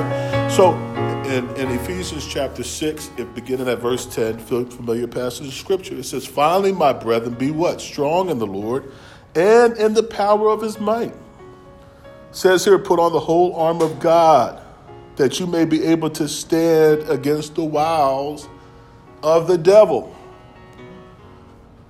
right? 0.00 0.50
So 0.50 0.74
in, 1.26 1.48
in 1.56 1.70
Ephesians 1.70 2.26
chapter 2.26 2.62
6, 2.62 3.10
it, 3.18 3.34
beginning 3.34 3.68
at 3.68 3.78
verse 3.78 4.06
10, 4.06 4.38
familiar 4.38 5.06
passage 5.06 5.48
of 5.48 5.54
scripture, 5.54 5.96
it 5.96 6.04
says, 6.04 6.26
Finally, 6.26 6.72
my 6.72 6.92
brethren, 6.92 7.34
be 7.34 7.50
what? 7.50 7.80
Strong 7.80 8.30
in 8.30 8.38
the 8.38 8.46
Lord 8.46 8.90
and 9.34 9.76
in 9.76 9.94
the 9.94 10.02
power 10.02 10.48
of 10.48 10.62
his 10.62 10.78
might. 10.78 11.12
It 11.12 11.16
says 12.32 12.64
here, 12.64 12.78
put 12.78 12.98
on 12.98 13.12
the 13.12 13.20
whole 13.20 13.54
armor 13.54 13.84
of 13.84 14.00
God, 14.00 14.62
that 15.16 15.38
you 15.38 15.46
may 15.46 15.64
be 15.64 15.84
able 15.84 16.10
to 16.10 16.26
stand 16.26 17.02
against 17.10 17.54
the 17.54 17.64
wiles 17.64 18.48
of 19.22 19.46
the 19.46 19.58
devil. 19.58 20.16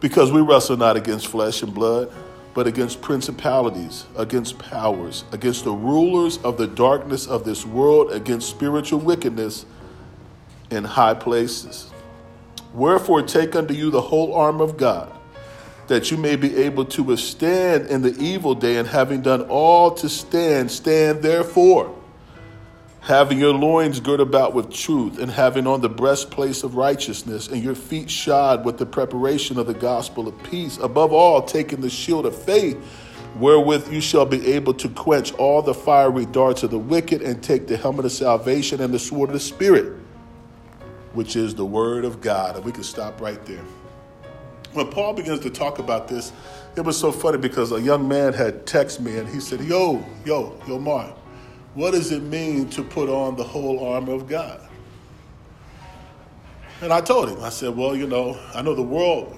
Because 0.00 0.32
we 0.32 0.40
wrestle 0.40 0.76
not 0.76 0.96
against 0.96 1.28
flesh 1.28 1.62
and 1.62 1.72
blood, 1.72 2.12
but 2.54 2.66
against 2.66 3.00
principalities, 3.00 4.06
against 4.16 4.58
powers, 4.58 5.24
against 5.32 5.64
the 5.64 5.72
rulers 5.72 6.38
of 6.38 6.56
the 6.56 6.66
darkness 6.66 7.26
of 7.26 7.44
this 7.44 7.64
world, 7.64 8.12
against 8.12 8.48
spiritual 8.48 8.98
wickedness 8.98 9.64
in 10.70 10.84
high 10.84 11.14
places. 11.14 11.90
Wherefore, 12.74 13.22
take 13.22 13.54
unto 13.56 13.74
you 13.74 13.90
the 13.90 14.00
whole 14.00 14.34
armor 14.34 14.64
of 14.64 14.76
God, 14.76 15.12
that 15.88 16.10
you 16.10 16.16
may 16.16 16.36
be 16.36 16.56
able 16.56 16.84
to 16.86 17.02
withstand 17.02 17.86
in 17.88 18.02
the 18.02 18.16
evil 18.18 18.54
day, 18.54 18.76
and 18.76 18.88
having 18.88 19.22
done 19.22 19.42
all 19.42 19.90
to 19.92 20.08
stand, 20.08 20.70
stand 20.70 21.22
therefore 21.22 21.94
having 23.02 23.36
your 23.36 23.52
loins 23.52 23.98
girt 23.98 24.20
about 24.20 24.54
with 24.54 24.72
truth, 24.72 25.18
and 25.18 25.30
having 25.30 25.66
on 25.66 25.80
the 25.80 25.88
breastplate 25.88 26.62
of 26.62 26.76
righteousness, 26.76 27.48
and 27.48 27.62
your 27.62 27.74
feet 27.74 28.08
shod 28.08 28.64
with 28.64 28.78
the 28.78 28.86
preparation 28.86 29.58
of 29.58 29.66
the 29.66 29.74
gospel 29.74 30.28
of 30.28 30.42
peace. 30.44 30.78
Above 30.78 31.12
all, 31.12 31.42
taking 31.42 31.80
the 31.80 31.90
shield 31.90 32.24
of 32.24 32.36
faith, 32.44 32.78
wherewith 33.36 33.92
you 33.92 34.00
shall 34.00 34.24
be 34.24 34.52
able 34.52 34.72
to 34.72 34.88
quench 34.90 35.32
all 35.34 35.62
the 35.62 35.74
fiery 35.74 36.26
darts 36.26 36.62
of 36.62 36.70
the 36.70 36.78
wicked, 36.78 37.22
and 37.22 37.42
take 37.42 37.66
the 37.66 37.76
helmet 37.76 38.04
of 38.04 38.12
salvation 38.12 38.80
and 38.80 38.94
the 38.94 39.00
sword 39.00 39.30
of 39.30 39.34
the 39.34 39.40
Spirit, 39.40 39.98
which 41.12 41.34
is 41.34 41.56
the 41.56 41.66
word 41.66 42.04
of 42.04 42.20
God. 42.20 42.54
And 42.54 42.64
we 42.64 42.70
can 42.70 42.84
stop 42.84 43.20
right 43.20 43.44
there. 43.46 43.64
When 44.74 44.86
Paul 44.86 45.12
begins 45.12 45.40
to 45.40 45.50
talk 45.50 45.80
about 45.80 46.06
this, 46.06 46.32
it 46.76 46.82
was 46.82 46.98
so 46.98 47.10
funny 47.10 47.36
because 47.36 47.72
a 47.72 47.82
young 47.82 48.06
man 48.06 48.32
had 48.32 48.64
texted 48.64 49.00
me 49.00 49.18
and 49.18 49.28
he 49.28 49.40
said, 49.40 49.60
Yo, 49.60 50.02
yo, 50.24 50.56
yo, 50.66 50.78
Mark 50.78 51.16
what 51.74 51.92
does 51.92 52.12
it 52.12 52.22
mean 52.22 52.68
to 52.70 52.82
put 52.82 53.08
on 53.08 53.36
the 53.36 53.44
whole 53.44 53.86
armor 53.86 54.12
of 54.12 54.28
God? 54.28 54.60
And 56.80 56.92
I 56.92 57.00
told 57.00 57.28
him, 57.28 57.42
I 57.42 57.48
said, 57.48 57.76
well, 57.76 57.94
you 57.94 58.06
know, 58.06 58.38
I 58.54 58.62
know 58.62 58.74
the 58.74 58.82
world 58.82 59.36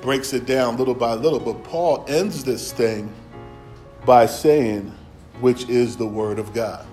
breaks 0.00 0.32
it 0.32 0.46
down 0.46 0.76
little 0.76 0.94
by 0.94 1.14
little, 1.14 1.40
but 1.40 1.64
Paul 1.64 2.04
ends 2.08 2.44
this 2.44 2.72
thing 2.72 3.12
by 4.04 4.26
saying, 4.26 4.92
which 5.40 5.68
is 5.68 5.96
the 5.96 6.06
word 6.06 6.38
of 6.38 6.54
God. 6.54 6.86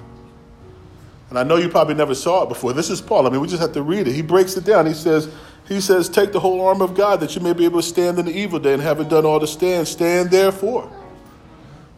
And 1.30 1.40
I 1.40 1.44
know 1.44 1.58
you 1.58 1.70
probably 1.70 1.96
never 1.96 2.16
saw 2.16 2.44
it 2.44 2.50
before. 2.50 2.74
This 2.74 2.90
is 2.90 3.02
Paul. 3.02 3.26
I 3.26 3.30
mean, 3.30 3.40
we 3.40 3.48
just 3.48 3.62
have 3.62 3.72
to 3.74 3.82
read 3.82 4.08
it. 4.08 4.14
He 4.14 4.22
breaks 4.22 4.58
it 4.58 4.66
down. 4.66 4.86
He 4.86 4.94
says, 4.94 5.30
he 5.68 5.80
says, 5.80 6.10
take 6.10 6.32
the 6.32 6.40
whole 6.40 6.62
armor 6.62 6.84
of 6.84 6.96
God 6.96 7.20
that 7.22 7.36
you 7.36 7.42
may 7.42 7.54
be 7.54 7.66
able 7.66 7.82
to 7.82 7.88
stand 7.88 8.20
in 8.20 8.26
the 8.26 8.36
evil 8.36 8.60
day 8.60 8.74
and 8.74 8.82
having 8.82 9.08
done 9.08 9.26
all 9.26 9.40
to 9.40 9.48
stand, 9.48 9.88
stand 9.88 10.30
therefore. 10.30 10.92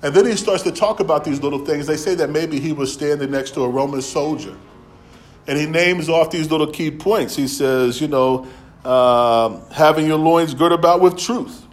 And 0.05 0.13
then 0.13 0.27
he 0.27 0.35
starts 0.35 0.61
to 0.61 0.71
talk 0.71 0.99
about 0.99 1.25
these 1.25 1.41
little 1.41 1.65
things. 1.65 1.87
They 1.87 1.97
say 1.97 2.13
that 2.13 2.29
maybe 2.29 2.59
he 2.59 2.73
was 2.73 2.93
standing 2.93 3.31
next 3.31 3.55
to 3.55 3.63
a 3.63 3.67
Roman 3.67 4.03
soldier. 4.03 4.55
And 5.47 5.57
he 5.57 5.65
names 5.65 6.09
off 6.09 6.29
these 6.29 6.51
little 6.51 6.71
key 6.71 6.91
points. 6.91 7.35
He 7.35 7.47
says, 7.47 7.99
you 7.99 8.07
know, 8.07 8.45
um, 8.83 9.63
having 9.71 10.05
your 10.05 10.19
loins 10.19 10.53
girt 10.53 10.71
about 10.71 11.01
with 11.01 11.17
truth. 11.17 11.65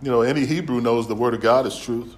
You 0.00 0.12
know, 0.12 0.22
any 0.22 0.46
Hebrew 0.46 0.80
knows 0.80 1.08
the 1.08 1.16
word 1.16 1.34
of 1.34 1.40
God 1.40 1.66
is 1.66 1.76
truth. 1.76 2.14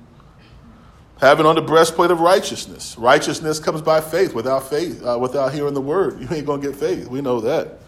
Having 1.19 1.47
on 1.47 1.55
the 1.55 1.63
breastplate 1.63 2.11
of 2.11 2.21
righteousness. 2.21 2.95
Righteousness 2.99 3.59
comes 3.59 3.81
by 3.81 4.03
faith. 4.03 4.35
Without 4.35 4.69
faith, 4.69 5.03
uh, 5.03 5.17
without 5.19 5.55
hearing 5.55 5.73
the 5.73 5.81
word, 5.81 6.21
you 6.21 6.29
ain't 6.31 6.45
going 6.45 6.61
to 6.61 6.67
get 6.67 6.77
faith. 6.77 7.09
We 7.09 7.23
know 7.23 7.41
that. 7.41 7.79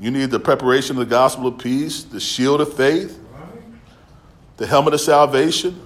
You 0.00 0.10
need 0.10 0.32
the 0.32 0.40
preparation 0.40 0.96
of 0.96 1.08
the 1.08 1.10
gospel 1.10 1.46
of 1.46 1.58
peace, 1.58 2.02
the 2.02 2.18
shield 2.18 2.60
of 2.60 2.74
faith, 2.74 3.19
the 4.60 4.66
helmet 4.66 4.92
of 4.92 5.00
salvation, 5.00 5.80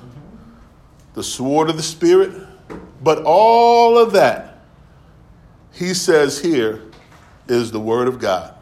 the 1.15 1.23
sword 1.23 1.71
of 1.71 1.77
the 1.77 1.83
Spirit. 1.83 2.33
But 3.05 3.23
all 3.25 3.97
of 3.97 4.15
that, 4.15 4.65
he 5.71 5.95
says 5.95 6.41
here, 6.41 6.83
is 7.47 7.71
the 7.71 7.79
Word 7.79 8.09
of 8.09 8.19
God. 8.19 8.53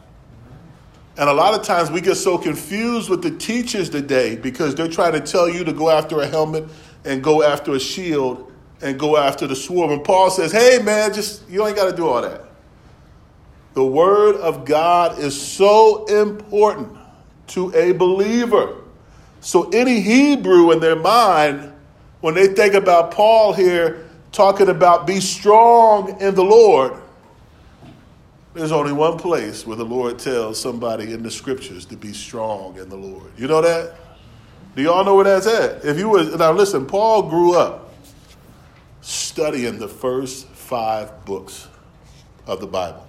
And 1.17 1.31
a 1.31 1.33
lot 1.33 1.59
of 1.59 1.65
times 1.65 1.91
we 1.91 2.03
get 2.03 2.17
so 2.17 2.37
confused 2.37 3.09
with 3.09 3.22
the 3.22 3.31
teachers 3.31 3.89
today 3.89 4.37
because 4.37 4.75
they're 4.75 4.87
trying 4.87 5.15
to 5.15 5.21
tell 5.21 5.49
you 5.49 5.65
to 5.65 5.72
go 5.72 5.89
after 5.89 6.21
a 6.21 6.27
helmet 6.27 6.65
and 7.06 7.25
go 7.25 7.43
after 7.43 7.72
a 7.72 7.81
shield 7.81 8.53
and 8.83 9.01
go 9.01 9.17
after 9.17 9.47
the 9.47 9.56
sword. 9.56 9.93
And 9.93 10.05
Paul 10.05 10.31
says, 10.31 10.53
hey, 10.53 10.78
man, 10.83 11.15
just 11.15 11.49
you 11.49 11.67
ain't 11.67 11.77
got 11.77 11.91
to 11.91 11.97
do 11.97 12.06
all 12.06 12.21
that. 12.21 12.45
The 13.72 13.84
Word 13.84 14.37
of 14.37 14.67
God 14.67 15.19
is 15.19 15.41
so 15.41 16.05
important 16.05 16.99
to 17.47 17.75
a 17.75 17.93
believer. 17.93 18.81
So 19.42 19.69
any 19.70 20.00
Hebrew 20.00 20.70
in 20.70 20.78
their 20.78 20.94
mind, 20.94 21.72
when 22.20 22.34
they 22.34 22.47
think 22.47 22.75
about 22.75 23.10
Paul 23.10 23.53
here 23.53 24.08
talking 24.30 24.69
about 24.69 25.04
be 25.04 25.19
strong 25.19 26.20
in 26.20 26.36
the 26.36 26.44
Lord, 26.44 26.94
there's 28.54 28.70
only 28.70 28.92
one 28.92 29.19
place 29.19 29.66
where 29.66 29.76
the 29.76 29.84
Lord 29.84 30.20
tells 30.20 30.60
somebody 30.60 31.12
in 31.12 31.25
the 31.25 31.30
scriptures 31.30 31.84
to 31.86 31.97
be 31.97 32.12
strong 32.12 32.78
in 32.78 32.88
the 32.88 32.97
Lord. 32.97 33.32
You 33.36 33.48
know 33.48 33.60
that? 33.60 33.97
Do 34.76 34.82
y'all 34.82 35.04
know 35.04 35.16
where 35.16 35.25
that's 35.25 35.48
at? 35.48 35.84
If 35.84 35.98
you 35.98 36.09
was 36.09 36.36
now 36.36 36.53
listen, 36.53 36.86
Paul 36.86 37.28
grew 37.28 37.56
up 37.56 37.92
studying 39.00 39.80
the 39.80 39.88
first 39.88 40.47
five 40.50 41.24
books 41.24 41.66
of 42.47 42.60
the 42.60 42.69
Bible. 42.69 43.06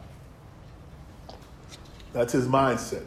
That's 2.12 2.34
his 2.34 2.48
mindset. 2.48 3.06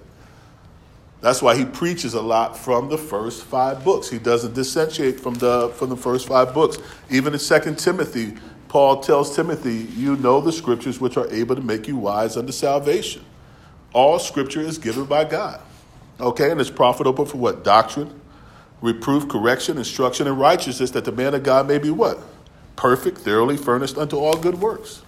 That's 1.21 1.41
why 1.43 1.56
he 1.56 1.65
preaches 1.65 2.15
a 2.15 2.21
lot 2.21 2.56
from 2.56 2.88
the 2.88 2.99
first 2.99 3.44
five 3.44 3.84
books. 3.84 4.09
He 4.09 4.19
doesn't 4.19 4.54
dissentiate 4.54 5.19
from 5.19 5.34
the 5.34 5.71
from 5.71 5.88
the 5.88 5.97
first 5.97 6.28
five 6.28 6.53
books. 6.53 6.78
Even 7.10 7.32
in 7.32 7.38
Second 7.38 7.78
Timothy, 7.78 8.34
Paul 8.69 9.00
tells 9.00 9.34
Timothy, 9.34 9.88
"You 9.97 10.16
know 10.16 10.41
the 10.41 10.53
scriptures 10.53 11.00
which 11.00 11.16
are 11.16 11.26
able 11.31 11.56
to 11.56 11.62
make 11.62 11.88
you 11.88 11.97
wise 11.97 12.37
unto 12.37 12.53
salvation. 12.53 13.25
All 13.93 14.19
scripture 14.19 14.60
is 14.60 14.78
given 14.78 15.05
by 15.05 15.25
God." 15.25 15.60
Okay, 16.21 16.50
and 16.50 16.60
it's 16.60 16.71
profitable 16.71 17.26
for 17.26 17.38
what? 17.38 17.65
Doctrine, 17.65 18.21
reproof, 18.81 19.28
correction, 19.28 19.78
instruction, 19.78 20.26
and 20.26 20.38
righteousness, 20.38 20.91
that 20.93 21.05
the 21.05 21.12
man 21.12 21.34
of 21.34 21.43
God 21.43 21.66
may 21.66 21.78
be 21.78 21.91
what? 21.91 22.21
Perfect, 22.76 23.19
thoroughly 23.19 23.56
furnished 23.56 23.99
unto 23.99 24.16
all 24.16 24.37
good 24.37 24.60
works. 24.60 25.03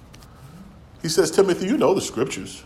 He 1.00 1.08
says, 1.08 1.30
Timothy, 1.30 1.66
you 1.66 1.78
know 1.78 1.94
the 1.94 2.00
scriptures. 2.00 2.62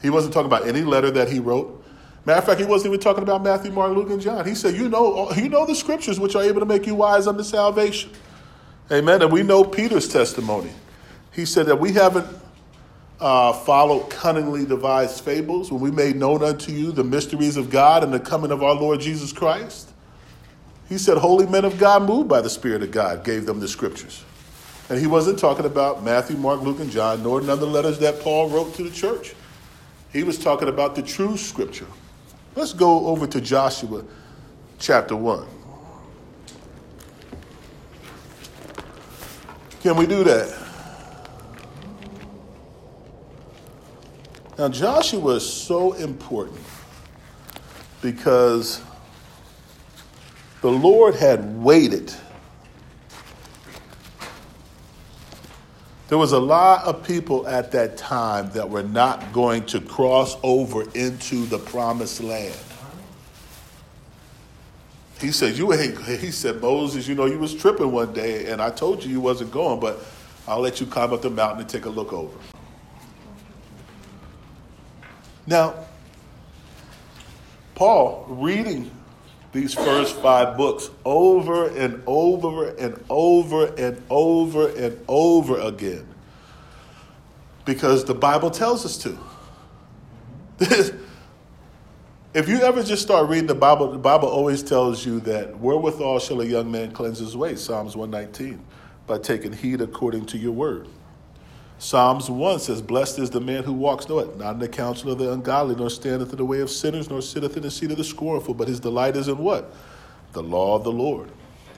He 0.00 0.10
wasn't 0.10 0.32
talking 0.32 0.46
about 0.46 0.66
any 0.66 0.82
letter 0.82 1.10
that 1.10 1.28
he 1.28 1.38
wrote. 1.38 1.83
Matter 2.26 2.38
of 2.38 2.44
fact, 2.46 2.60
he 2.60 2.66
wasn't 2.66 2.92
even 2.94 3.00
talking 3.00 3.22
about 3.22 3.42
Matthew, 3.42 3.70
Mark, 3.70 3.94
Luke, 3.94 4.08
and 4.08 4.20
John. 4.20 4.46
He 4.46 4.54
said, 4.54 4.74
"You 4.74 4.88
know, 4.88 5.30
you 5.32 5.48
know 5.48 5.66
the 5.66 5.74
scriptures 5.74 6.18
which 6.18 6.34
are 6.34 6.42
able 6.42 6.60
to 6.60 6.66
make 6.66 6.86
you 6.86 6.94
wise 6.94 7.26
unto 7.26 7.42
salvation." 7.42 8.10
Amen. 8.90 9.22
And 9.22 9.30
we 9.30 9.42
know 9.42 9.64
Peter's 9.64 10.08
testimony. 10.08 10.70
He 11.32 11.44
said 11.44 11.66
that 11.66 11.80
we 11.80 11.92
haven't 11.92 12.26
uh, 13.20 13.52
followed 13.52 14.08
cunningly 14.10 14.64
devised 14.64 15.22
fables 15.24 15.70
when 15.70 15.80
we 15.80 15.90
made 15.90 16.16
known 16.16 16.42
unto 16.42 16.72
you 16.72 16.92
the 16.92 17.04
mysteries 17.04 17.56
of 17.56 17.70
God 17.70 18.02
and 18.02 18.12
the 18.12 18.20
coming 18.20 18.50
of 18.50 18.62
our 18.62 18.74
Lord 18.74 19.00
Jesus 19.00 19.32
Christ. 19.32 19.90
He 20.88 20.98
said, 20.98 21.18
"Holy 21.18 21.46
men 21.46 21.64
of 21.64 21.78
God, 21.78 22.02
moved 22.04 22.28
by 22.28 22.40
the 22.40 22.50
Spirit 22.50 22.82
of 22.82 22.90
God, 22.90 23.24
gave 23.24 23.44
them 23.46 23.60
the 23.60 23.68
scriptures." 23.68 24.22
And 24.88 24.98
he 24.98 25.06
wasn't 25.06 25.38
talking 25.38 25.64
about 25.64 26.02
Matthew, 26.04 26.36
Mark, 26.36 26.60
Luke, 26.60 26.80
and 26.80 26.90
John, 26.90 27.22
nor 27.22 27.40
none 27.40 27.50
of 27.50 27.60
the 27.60 27.66
letters 27.66 27.98
that 28.00 28.20
Paul 28.20 28.50
wrote 28.50 28.74
to 28.74 28.82
the 28.82 28.90
church. 28.90 29.34
He 30.12 30.22
was 30.22 30.38
talking 30.38 30.68
about 30.68 30.94
the 30.94 31.02
true 31.02 31.36
scripture. 31.36 31.86
Let's 32.56 32.72
go 32.72 33.06
over 33.06 33.26
to 33.26 33.40
Joshua 33.40 34.04
chapter 34.78 35.16
1. 35.16 35.46
Can 39.82 39.96
we 39.96 40.06
do 40.06 40.22
that? 40.24 40.56
Now, 44.56 44.68
Joshua 44.68 45.34
is 45.34 45.52
so 45.52 45.94
important 45.94 46.60
because 48.00 48.80
the 50.60 50.70
Lord 50.70 51.16
had 51.16 51.60
waited 51.60 52.14
There 56.08 56.18
was 56.18 56.32
a 56.32 56.38
lot 56.38 56.84
of 56.84 57.06
people 57.06 57.48
at 57.48 57.72
that 57.72 57.96
time 57.96 58.50
that 58.50 58.68
were 58.68 58.82
not 58.82 59.32
going 59.32 59.64
to 59.66 59.80
cross 59.80 60.36
over 60.42 60.82
into 60.96 61.46
the 61.46 61.58
promised 61.58 62.22
land. 62.22 62.54
He 65.20 65.32
said, 65.32 65.56
"You 65.56 65.72
ain't." 65.72 65.98
He 66.20 66.30
said, 66.30 66.60
"Moses, 66.60 67.08
you 67.08 67.14
know 67.14 67.24
you 67.24 67.38
was 67.38 67.54
tripping 67.54 67.90
one 67.90 68.12
day, 68.12 68.50
and 68.50 68.60
I 68.60 68.70
told 68.70 69.02
you 69.02 69.10
you 69.10 69.20
wasn't 69.20 69.50
going, 69.50 69.80
but 69.80 70.04
I'll 70.46 70.60
let 70.60 70.80
you 70.80 70.86
climb 70.86 71.12
up 71.12 71.22
the 71.22 71.30
mountain 71.30 71.60
and 71.60 71.68
take 71.68 71.86
a 71.86 71.90
look 71.90 72.12
over." 72.12 72.36
Now, 75.46 75.74
Paul 77.74 78.26
reading 78.28 78.90
these 79.54 79.72
first 79.72 80.16
five 80.16 80.56
books 80.56 80.90
over 81.04 81.68
and 81.68 82.02
over 82.06 82.70
and 82.70 83.02
over 83.08 83.66
and 83.66 84.02
over 84.10 84.68
and 84.68 85.00
over 85.06 85.60
again 85.60 86.04
because 87.64 88.04
the 88.04 88.14
Bible 88.14 88.50
tells 88.50 88.84
us 88.84 88.98
to. 88.98 89.16
if 92.34 92.48
you 92.48 92.60
ever 92.62 92.82
just 92.82 93.02
start 93.02 93.28
reading 93.28 93.46
the 93.46 93.54
Bible, 93.54 93.92
the 93.92 93.98
Bible 93.98 94.28
always 94.28 94.60
tells 94.60 95.06
you 95.06 95.20
that 95.20 95.56
wherewithal 95.60 96.18
shall 96.18 96.40
a 96.40 96.44
young 96.44 96.70
man 96.70 96.90
cleanse 96.90 97.20
his 97.20 97.36
way, 97.36 97.54
Psalms 97.54 97.96
119, 97.96 98.60
by 99.06 99.18
taking 99.18 99.52
heed 99.52 99.80
according 99.80 100.26
to 100.26 100.36
your 100.36 100.52
word. 100.52 100.88
Psalms 101.78 102.30
1 102.30 102.60
says, 102.60 102.80
Blessed 102.80 103.18
is 103.18 103.30
the 103.30 103.40
man 103.40 103.64
who 103.64 103.72
walks 103.72 104.08
no 104.08 104.20
it, 104.20 104.36
not 104.38 104.54
in 104.54 104.60
the 104.60 104.68
counsel 104.68 105.10
of 105.10 105.18
the 105.18 105.32
ungodly, 105.32 105.74
nor 105.74 105.90
standeth 105.90 106.30
in 106.30 106.36
the 106.36 106.44
way 106.44 106.60
of 106.60 106.70
sinners, 106.70 107.10
nor 107.10 107.20
sitteth 107.20 107.56
in 107.56 107.62
the 107.62 107.70
seat 107.70 107.90
of 107.90 107.96
the 107.96 108.04
scornful, 108.04 108.54
but 108.54 108.68
his 108.68 108.80
delight 108.80 109.16
is 109.16 109.28
in 109.28 109.38
what? 109.38 109.74
The 110.32 110.42
law 110.42 110.76
of 110.76 110.84
the 110.84 110.92
Lord. 110.92 111.30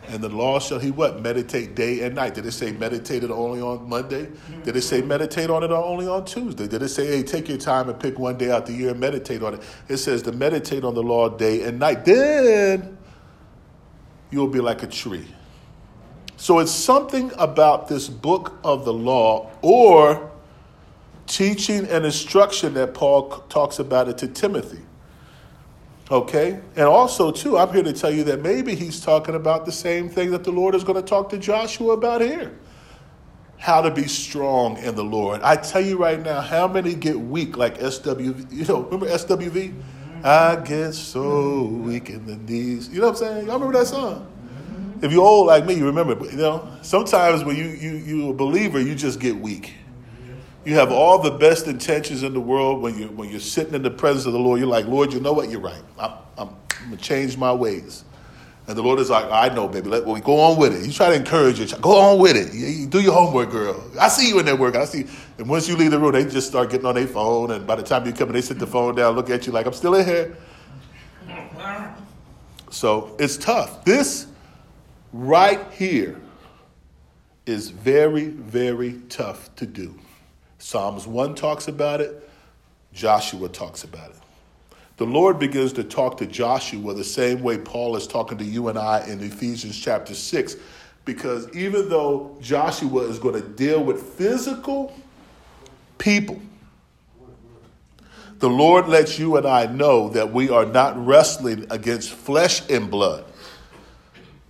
And 0.09 0.23
the 0.23 0.29
law 0.29 0.61
shall 0.61 0.79
he 0.79 0.93
what? 0.93 1.21
Meditate 1.21 1.75
day 1.75 2.03
and 2.03 2.15
night. 2.15 2.35
Did 2.35 2.47
it 2.47 2.53
say 2.53 2.71
meditated 2.71 3.31
only 3.31 3.61
on 3.61 3.89
Monday? 3.89 4.29
Did 4.63 4.77
it 4.77 4.83
say 4.83 5.03
meditate 5.03 5.51
on 5.51 5.65
it 5.65 5.73
only 5.73 6.07
on 6.07 6.25
Tuesday? 6.25 6.69
Did 6.69 6.83
it 6.83 6.91
say, 6.91 7.07
hey, 7.07 7.23
take 7.25 7.49
your 7.49 7.59
time 7.59 7.89
and 7.89 7.99
pick 7.99 8.17
one 8.19 8.39
day 8.39 8.51
out 8.51 8.67
the 8.67 8.73
year 8.73 8.91
and 8.91 9.01
meditate 9.01 9.43
on 9.43 9.55
it? 9.55 9.63
It 9.89 9.97
says 9.97 10.23
to 10.23 10.33
meditate 10.33 10.85
on 10.85 10.95
the 10.95 11.03
law 11.03 11.29
day 11.29 11.63
and 11.63 11.81
night. 11.81 12.05
Then 12.05 12.97
you'll 14.31 14.47
be 14.47 14.61
like 14.61 14.85
a 14.85 14.87
tree 14.87 15.27
so 16.37 16.59
it's 16.59 16.71
something 16.71 17.33
about 17.39 17.89
this 17.89 18.09
book 18.09 18.59
of 18.63 18.85
the 18.85 18.93
law 18.93 19.51
or 19.63 20.31
teaching 21.27 21.87
and 21.87 22.05
instruction 22.05 22.75
that 22.75 22.95
Paul 22.95 23.31
talks 23.49 23.79
about 23.79 24.09
it 24.09 24.19
to 24.19 24.29
Timothy. 24.29 24.83
Okay? 26.11 26.61
And 26.77 26.85
also, 26.85 27.33
too, 27.33 27.59
I'm 27.59 27.73
here 27.73 27.83
to 27.83 27.93
tell 27.93 28.13
you 28.13 28.23
that 28.25 28.43
maybe 28.43 28.75
he's 28.75 29.01
talking 29.01 29.35
about 29.35 29.67
the 29.67 29.73
same 29.73 30.09
thing 30.09 30.31
that 30.31 30.45
the 30.45 30.53
Lord 30.53 30.75
is 30.75 30.85
going 30.85 31.03
to 31.03 31.07
talk 31.07 31.31
to 31.31 31.39
Joshua 31.39 31.95
about 31.95 32.21
here. 32.21 32.57
How 33.59 33.81
to 33.81 33.91
be 33.91 34.07
strong 34.07 34.77
in 34.77 34.95
the 34.95 35.03
Lord. 35.03 35.41
I 35.43 35.57
tell 35.57 35.81
you 35.81 35.97
right 35.97 36.23
now, 36.23 36.43
how 36.43 36.69
many 36.69 36.95
get 36.95 37.19
weak 37.19 37.57
like 37.57 37.79
SWV? 37.79 38.53
You 38.53 38.65
know, 38.67 38.83
remember 38.83 39.07
SWV? 39.07 39.73
Mm-hmm. 39.73 40.21
I 40.23 40.57
get 40.57 40.93
so 40.93 41.65
weak 41.65 42.11
in 42.11 42.27
the 42.27 42.37
knees. 42.37 42.91
You 42.91 43.01
know 43.01 43.07
what 43.07 43.23
I'm 43.23 43.29
saying? 43.29 43.47
Y'all 43.47 43.55
remember 43.55 43.79
that 43.79 43.87
song? 43.87 44.31
If 45.03 45.13
you're 45.13 45.25
old 45.25 45.47
like 45.47 45.65
me, 45.67 45.75
you 45.75 45.87
remember. 45.87 46.15
You 46.25 46.37
know, 46.37 46.69
sometimes 46.83 47.45
when 47.45 47.57
you 47.57 47.65
you 47.65 47.93
you 47.97 48.31
a 48.31 48.35
believer, 48.35 48.81
you 48.81 48.95
just 48.95 49.21
get 49.21 49.37
weak. 49.37 49.75
You 50.65 50.75
have 50.75 50.91
all 50.91 51.21
the 51.21 51.31
best 51.31 51.69
intentions 51.69 52.23
in 52.23 52.35
the 52.35 52.41
world 52.41 52.83
when 52.83 52.99
you 52.99 53.09
when 53.09 53.29
you're 53.29 53.41
sitting 53.41 53.75
in 53.75 53.83
the 53.83 53.91
presence 53.91 54.27
of 54.27 54.33
the 54.33 54.39
Lord. 54.39 54.59
You're 54.59 54.69
like, 54.69 54.87
Lord, 54.87 55.13
you 55.13 55.21
know 55.21 55.33
what? 55.33 55.51
You're 55.51 55.61
right. 55.61 55.83
I'm, 55.99 56.13
I'm, 56.37 56.49
I'm 56.49 56.85
gonna 56.85 56.97
change 56.97 57.37
my 57.37 57.53
ways. 57.53 58.05
And 58.69 58.77
the 58.77 58.83
Lord 58.83 58.99
is 58.99 59.11
like, 59.11 59.31
I 59.31 59.55
know, 59.55 59.69
baby. 59.69 59.89
Let 59.89 60.05
well, 60.05 60.21
go 60.21 60.41
on 60.41 60.59
with 60.59 60.75
it. 60.75 60.85
You 60.85 60.93
try 60.93 61.11
to 61.11 61.15
encourage 61.15 61.61
you. 61.61 61.69
Go 61.79 61.97
on 62.01 62.19
with 62.19 62.37
it. 62.37 62.53
You, 62.53 62.67
you 62.67 62.87
do 62.89 63.01
your 63.01 63.13
homework, 63.13 63.51
girl. 63.51 63.81
I 64.01 64.09
see 64.09 64.29
you 64.29 64.41
in 64.41 64.47
that 64.47 64.59
work. 64.59 64.75
I 64.75 64.87
see. 64.87 65.07
And 65.39 65.49
once 65.49 65.69
you 65.69 65.77
leave 65.77 65.93
the 65.93 66.01
room, 66.01 66.13
they 66.13 66.25
just 66.25 66.49
start 66.49 66.71
getting 66.71 66.87
on 66.87 66.97
their 66.97 67.07
phone. 67.07 67.53
And 67.53 67.65
by 67.65 67.77
the 67.77 67.85
time 67.85 68.05
you 68.07 68.13
come 68.13 68.29
in, 68.29 68.35
they 68.35 68.41
sit 68.41 68.59
the 68.59 68.67
phone 68.67 68.97
down, 68.97 69.15
look 69.15 69.31
at 69.31 69.47
you 69.47 69.53
like, 69.53 69.67
I'm 69.67 69.73
still 69.73 69.95
in 69.95 70.05
here. 70.05 70.37
So 72.71 73.15
it's 73.21 73.37
tough. 73.37 73.85
This 73.85 74.27
right 75.17 75.73
here 75.73 76.21
is 77.47 77.71
very, 77.71 78.27
very 78.27 79.01
tough 79.09 79.55
to 79.57 79.67
do. 79.67 79.95
Psalms 80.59 81.07
1 81.07 81.35
talks 81.35 81.69
about 81.69 82.01
it, 82.01 82.29
Joshua 82.93 83.49
talks 83.49 83.85
about 83.85 84.11
it. 84.11 84.17
The 84.97 85.07
Lord 85.07 85.39
begins 85.39 85.73
to 85.75 85.85
talk 85.85 86.17
to 86.19 86.27
Joshua 86.27 86.95
the 86.95 87.05
same 87.05 87.43
way 87.43 87.59
Paul 87.59 87.97
is 87.97 88.07
talking 88.07 88.39
to 88.39 88.45
you 88.45 88.69
and 88.69 88.79
I 88.79 89.07
in 89.07 89.21
Ephesians 89.21 89.79
chapter 89.79 90.15
6, 90.15 90.57
because 91.05 91.55
even 91.55 91.89
though 91.89 92.37
Joshua 92.41 93.03
is 93.03 93.19
going 93.19 93.41
to 93.41 93.49
deal 93.49 93.83
with 93.83 94.03
physical 94.03 94.95
people, 95.99 96.41
the 98.39 98.49
Lord 98.51 98.89
lets 98.89 99.19
you 99.19 99.37
and 99.37 99.47
I 99.47 99.67
know 99.67 100.11
that 100.11 100.33
we 100.33 100.51
are 100.51 100.67
not 100.67 101.07
wrestling 101.07 101.67
against 101.71 102.11
flesh 102.11 102.69
and 102.69 102.91
blood 102.91 103.25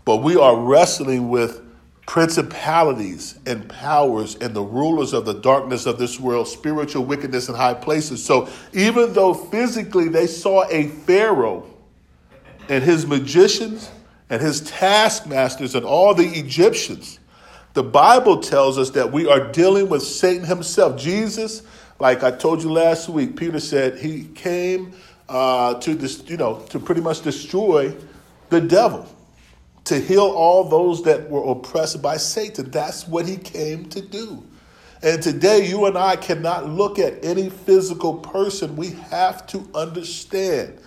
but 0.06 0.18
we 0.18 0.36
are 0.36 0.56
wrestling 0.56 1.28
with 1.28 1.60
principalities 2.06 3.38
and 3.44 3.68
powers 3.68 4.36
and 4.36 4.54
the 4.54 4.62
rulers 4.62 5.12
of 5.12 5.24
the 5.24 5.34
darkness 5.34 5.84
of 5.84 5.98
this 5.98 6.20
world, 6.20 6.46
spiritual 6.46 7.04
wickedness 7.04 7.48
in 7.48 7.56
high 7.56 7.74
places. 7.74 8.24
So 8.24 8.48
even 8.72 9.12
though 9.12 9.34
physically 9.34 10.08
they 10.08 10.28
saw 10.28 10.64
a 10.70 10.86
Pharaoh 10.86 11.66
and 12.68 12.84
his 12.84 13.04
magicians 13.04 13.90
and 14.30 14.40
his 14.40 14.60
taskmasters 14.60 15.74
and 15.74 15.84
all 15.84 16.14
the 16.14 16.28
Egyptians, 16.28 17.18
the 17.74 17.82
Bible 17.82 18.40
tells 18.40 18.78
us 18.78 18.90
that 18.90 19.10
we 19.10 19.28
are 19.28 19.50
dealing 19.50 19.88
with 19.88 20.02
Satan 20.02 20.44
himself. 20.44 20.96
Jesus, 20.96 21.64
like 21.98 22.22
I 22.22 22.30
told 22.30 22.62
you 22.62 22.70
last 22.72 23.08
week, 23.08 23.34
Peter 23.34 23.58
said 23.58 23.98
he 23.98 24.26
came 24.36 24.92
uh, 25.28 25.74
to 25.80 25.96
this, 25.96 26.22
you 26.28 26.36
know, 26.36 26.60
to 26.70 26.78
pretty 26.78 27.00
much 27.00 27.22
destroy 27.22 27.92
the 28.50 28.60
devil 28.60 29.08
to 29.86 30.00
heal 30.00 30.22
all 30.22 30.64
those 30.64 31.02
that 31.04 31.30
were 31.30 31.50
oppressed 31.50 32.02
by 32.02 32.16
Satan. 32.16 32.70
That's 32.70 33.06
what 33.06 33.26
he 33.26 33.36
came 33.36 33.88
to 33.90 34.00
do. 34.00 34.44
And 35.02 35.22
today, 35.22 35.66
you 35.66 35.86
and 35.86 35.96
I 35.96 36.16
cannot 36.16 36.68
look 36.68 36.98
at 36.98 37.24
any 37.24 37.48
physical 37.48 38.14
person. 38.14 38.76
We 38.76 38.90
have 39.10 39.46
to 39.48 39.68
understand 39.74 40.78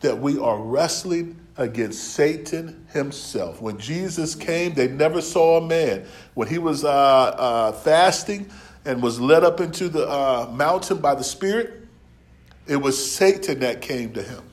that 0.00 0.18
we 0.18 0.38
are 0.38 0.58
wrestling 0.58 1.36
against 1.58 2.14
Satan 2.14 2.86
himself. 2.92 3.62
When 3.62 3.78
Jesus 3.78 4.34
came, 4.34 4.74
they 4.74 4.88
never 4.88 5.20
saw 5.20 5.58
a 5.58 5.66
man. 5.66 6.06
When 6.34 6.48
he 6.48 6.58
was 6.58 6.84
uh, 6.84 6.88
uh, 6.88 7.72
fasting 7.72 8.50
and 8.84 9.00
was 9.00 9.20
led 9.20 9.44
up 9.44 9.60
into 9.60 9.88
the 9.88 10.08
uh, 10.08 10.50
mountain 10.52 10.98
by 10.98 11.14
the 11.14 11.24
Spirit, 11.24 11.86
it 12.66 12.76
was 12.76 13.12
Satan 13.12 13.60
that 13.60 13.80
came 13.80 14.12
to 14.14 14.22
him 14.22 14.49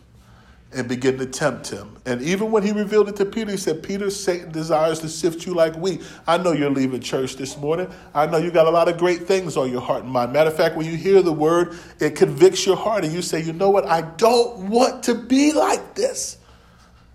and 0.77 0.87
begin 0.87 1.17
to 1.17 1.25
tempt 1.25 1.69
him. 1.69 1.97
And 2.05 2.21
even 2.21 2.51
when 2.51 2.63
he 2.63 2.71
revealed 2.71 3.09
it 3.09 3.15
to 3.17 3.25
Peter, 3.25 3.51
he 3.51 3.57
said, 3.57 3.81
Peter, 3.81 4.09
Satan 4.09 4.51
desires 4.51 4.99
to 4.99 5.09
sift 5.09 5.45
you 5.45 5.53
like 5.53 5.75
wheat. 5.75 6.01
I 6.27 6.37
know 6.37 6.51
you're 6.51 6.69
leaving 6.69 7.01
church 7.01 7.35
this 7.35 7.57
morning. 7.57 7.89
I 8.13 8.27
know 8.27 8.37
you 8.37 8.51
got 8.51 8.67
a 8.67 8.69
lot 8.69 8.87
of 8.87 8.97
great 8.97 9.27
things 9.27 9.57
on 9.57 9.71
your 9.71 9.81
heart 9.81 10.03
and 10.03 10.11
mind. 10.11 10.33
Matter 10.33 10.49
of 10.49 10.55
fact, 10.55 10.77
when 10.77 10.85
you 10.85 10.95
hear 10.95 11.21
the 11.21 11.33
word, 11.33 11.75
it 11.99 12.15
convicts 12.15 12.65
your 12.65 12.77
heart 12.77 13.03
and 13.03 13.13
you 13.13 13.21
say, 13.21 13.41
you 13.41 13.53
know 13.53 13.69
what? 13.69 13.85
I 13.85 14.01
don't 14.01 14.69
want 14.69 15.03
to 15.03 15.15
be 15.15 15.51
like 15.51 15.95
this. 15.95 16.36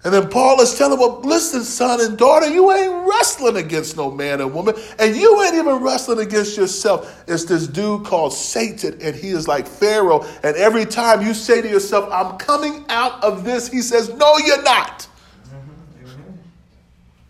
And 0.05 0.13
then 0.13 0.29
Paul 0.29 0.61
is 0.61 0.77
telling 0.77 0.95
him, 0.95 0.99
well, 0.99 1.21
listen, 1.21 1.63
son 1.63 2.01
and 2.01 2.19
daughter, 2.19 2.49
you 2.49 2.73
ain't 2.73 3.09
wrestling 3.09 3.57
against 3.57 3.97
no 3.97 4.11
man 4.11 4.41
and 4.41 4.53
woman, 4.53 4.75
and 4.99 5.15
you 5.15 5.43
ain't 5.45 5.55
even 5.55 5.77
wrestling 5.77 6.19
against 6.19 6.57
yourself. 6.57 7.23
It's 7.29 7.45
this 7.45 7.69
dude 7.69 8.05
called 8.05 8.33
Satan, 8.33 8.99
and 9.01 9.15
he 9.15 9.29
is 9.29 9.47
like 9.47 9.69
Pharaoh. 9.69 10.27
And 10.43 10.57
every 10.57 10.87
time 10.87 11.23
you 11.23 11.35
say 11.35 11.63
to 11.63 11.69
yourself, 11.69 12.09
I'm 12.11 12.37
coming 12.37 12.85
out 12.89 13.23
of 13.23 13.45
this, 13.45 13.71
he 13.71 13.81
says, 13.81 14.13
No, 14.17 14.39
you're 14.39 14.63
not. 14.63 15.07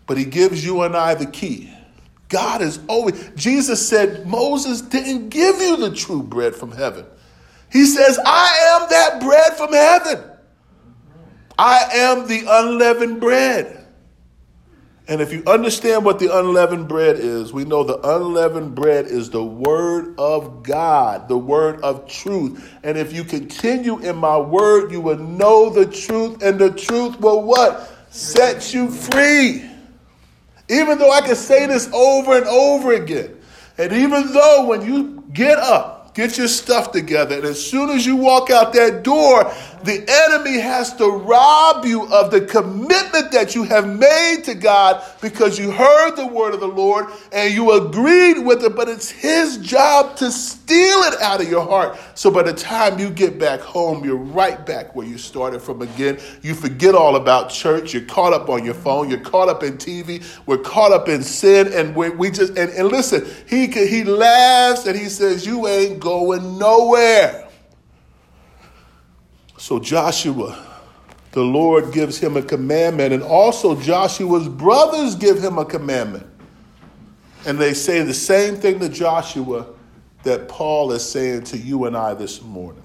But 0.07 0.17
he 0.17 0.25
gives 0.25 0.65
you 0.65 0.81
and 0.81 0.95
I 0.95 1.13
the 1.13 1.27
key. 1.27 1.71
God 2.27 2.63
is 2.63 2.79
always, 2.87 3.29
Jesus 3.35 3.87
said, 3.87 4.25
Moses 4.25 4.81
didn't 4.81 5.29
give 5.29 5.61
you 5.61 5.77
the 5.77 5.93
true 5.93 6.23
bread 6.23 6.55
from 6.55 6.71
heaven. 6.71 7.05
He 7.71 7.85
says, 7.85 8.19
I 8.25 8.79
am 8.81 8.89
that 8.89 9.21
bread 9.21 9.53
from 9.53 9.71
heaven. 9.71 10.32
I 11.63 11.87
am 11.93 12.27
the 12.27 12.43
unleavened 12.45 13.21
bread. 13.21 13.85
And 15.07 15.21
if 15.21 15.31
you 15.31 15.43
understand 15.47 16.03
what 16.03 16.19
the 16.19 16.37
unleavened 16.37 16.89
bread 16.89 17.15
is, 17.15 17.53
we 17.53 17.63
know 17.63 17.85
the 17.85 17.99
unleavened 18.05 18.75
bread 18.75 19.05
is 19.05 19.29
the 19.29 19.45
word 19.45 20.13
of 20.19 20.61
God, 20.63 21.29
the 21.29 21.37
word 21.37 21.79
of 21.79 22.05
truth. 22.05 22.69
And 22.83 22.97
if 22.97 23.13
you 23.13 23.23
continue 23.23 23.99
in 23.99 24.17
my 24.17 24.37
word, 24.37 24.91
you 24.91 24.99
will 24.99 25.17
know 25.17 25.69
the 25.69 25.85
truth, 25.85 26.43
and 26.43 26.59
the 26.59 26.69
truth 26.69 27.17
will 27.21 27.41
what? 27.43 27.89
Set 28.09 28.73
you 28.73 28.89
free. 28.91 29.63
Even 30.67 30.97
though 30.97 31.11
I 31.11 31.21
can 31.21 31.37
say 31.37 31.65
this 31.65 31.89
over 31.93 32.35
and 32.35 32.45
over 32.45 32.91
again. 32.91 33.37
And 33.77 33.93
even 33.93 34.33
though 34.33 34.65
when 34.65 34.85
you 34.85 35.23
get 35.31 35.59
up, 35.59 35.92
get 36.13 36.37
your 36.37 36.47
stuff 36.47 36.91
together, 36.91 37.35
and 37.35 37.45
as 37.45 37.63
soon 37.63 37.89
as 37.89 38.05
you 38.05 38.15
walk 38.15 38.49
out 38.49 38.73
that 38.73 39.03
door, 39.03 39.51
the 39.83 40.05
enemy 40.29 40.59
has 40.59 40.95
to 40.95 41.09
rob 41.09 41.85
you 41.85 42.07
of 42.07 42.31
the 42.31 42.41
commitment 42.41 43.31
that 43.31 43.53
you 43.53 43.63
have 43.63 43.87
made 43.87 44.43
to 44.45 44.55
God 44.55 45.03
because 45.21 45.59
you 45.59 45.71
heard 45.71 46.15
the 46.15 46.25
word 46.25 46.53
of 46.53 46.61
the 46.61 46.67
Lord 46.67 47.07
and 47.33 47.53
you 47.53 47.71
agreed 47.73 48.39
with 48.39 48.63
it, 48.63 48.75
but 48.75 48.87
it's 48.87 49.11
his 49.11 49.57
job 49.57 50.15
to 50.17 50.31
steal 50.31 50.99
it 51.03 51.21
out 51.21 51.41
of 51.41 51.49
your 51.49 51.65
heart. 51.65 51.97
So 52.15 52.31
by 52.31 52.43
the 52.43 52.53
time 52.53 52.97
you 52.97 53.09
get 53.09 53.37
back 53.37 53.59
home, 53.59 54.05
you're 54.05 54.15
right 54.15 54.65
back 54.65 54.95
where 54.95 55.05
you 55.05 55.17
started 55.17 55.61
from 55.61 55.81
again. 55.81 56.17
You 56.41 56.55
forget 56.55 56.95
all 56.95 57.17
about 57.17 57.49
church. 57.49 57.93
You're 57.93 58.05
caught 58.05 58.31
up 58.31 58.49
on 58.49 58.63
your 58.63 58.73
phone. 58.73 59.09
You're 59.09 59.19
caught 59.19 59.49
up 59.49 59.63
in 59.63 59.77
TV. 59.77 60.23
We're 60.45 60.59
caught 60.59 60.93
up 60.93 61.09
in 61.09 61.23
sin. 61.23 61.71
And 61.73 61.93
we, 61.93 62.09
we 62.09 62.31
just, 62.31 62.57
and, 62.57 62.71
and 62.71 62.87
listen, 62.87 63.25
he, 63.49 63.67
he 63.67 64.05
laughs 64.05 64.85
and 64.85 64.97
he 64.97 65.09
says, 65.09 65.45
You 65.45 65.67
ain't 65.67 65.99
going 66.03 66.59
nowhere. 66.59 67.47
So 69.57 69.79
Joshua 69.79 70.73
the 71.33 71.41
Lord 71.41 71.91
gives 71.91 72.19
him 72.19 72.37
a 72.37 72.43
commandment, 72.43 73.11
and 73.11 73.23
also 73.23 73.75
Joshua's 73.75 74.47
brothers 74.47 75.15
give 75.15 75.43
him 75.43 75.57
a 75.57 75.65
commandment. 75.65 76.27
And 77.47 77.57
they 77.57 77.73
say 77.73 78.03
the 78.03 78.13
same 78.13 78.55
thing 78.55 78.79
to 78.79 78.87
Joshua 78.87 79.65
that 80.21 80.47
Paul 80.47 80.91
is 80.91 81.03
saying 81.03 81.45
to 81.45 81.57
you 81.57 81.85
and 81.85 81.97
I 81.97 82.13
this 82.13 82.41
morning. 82.43 82.83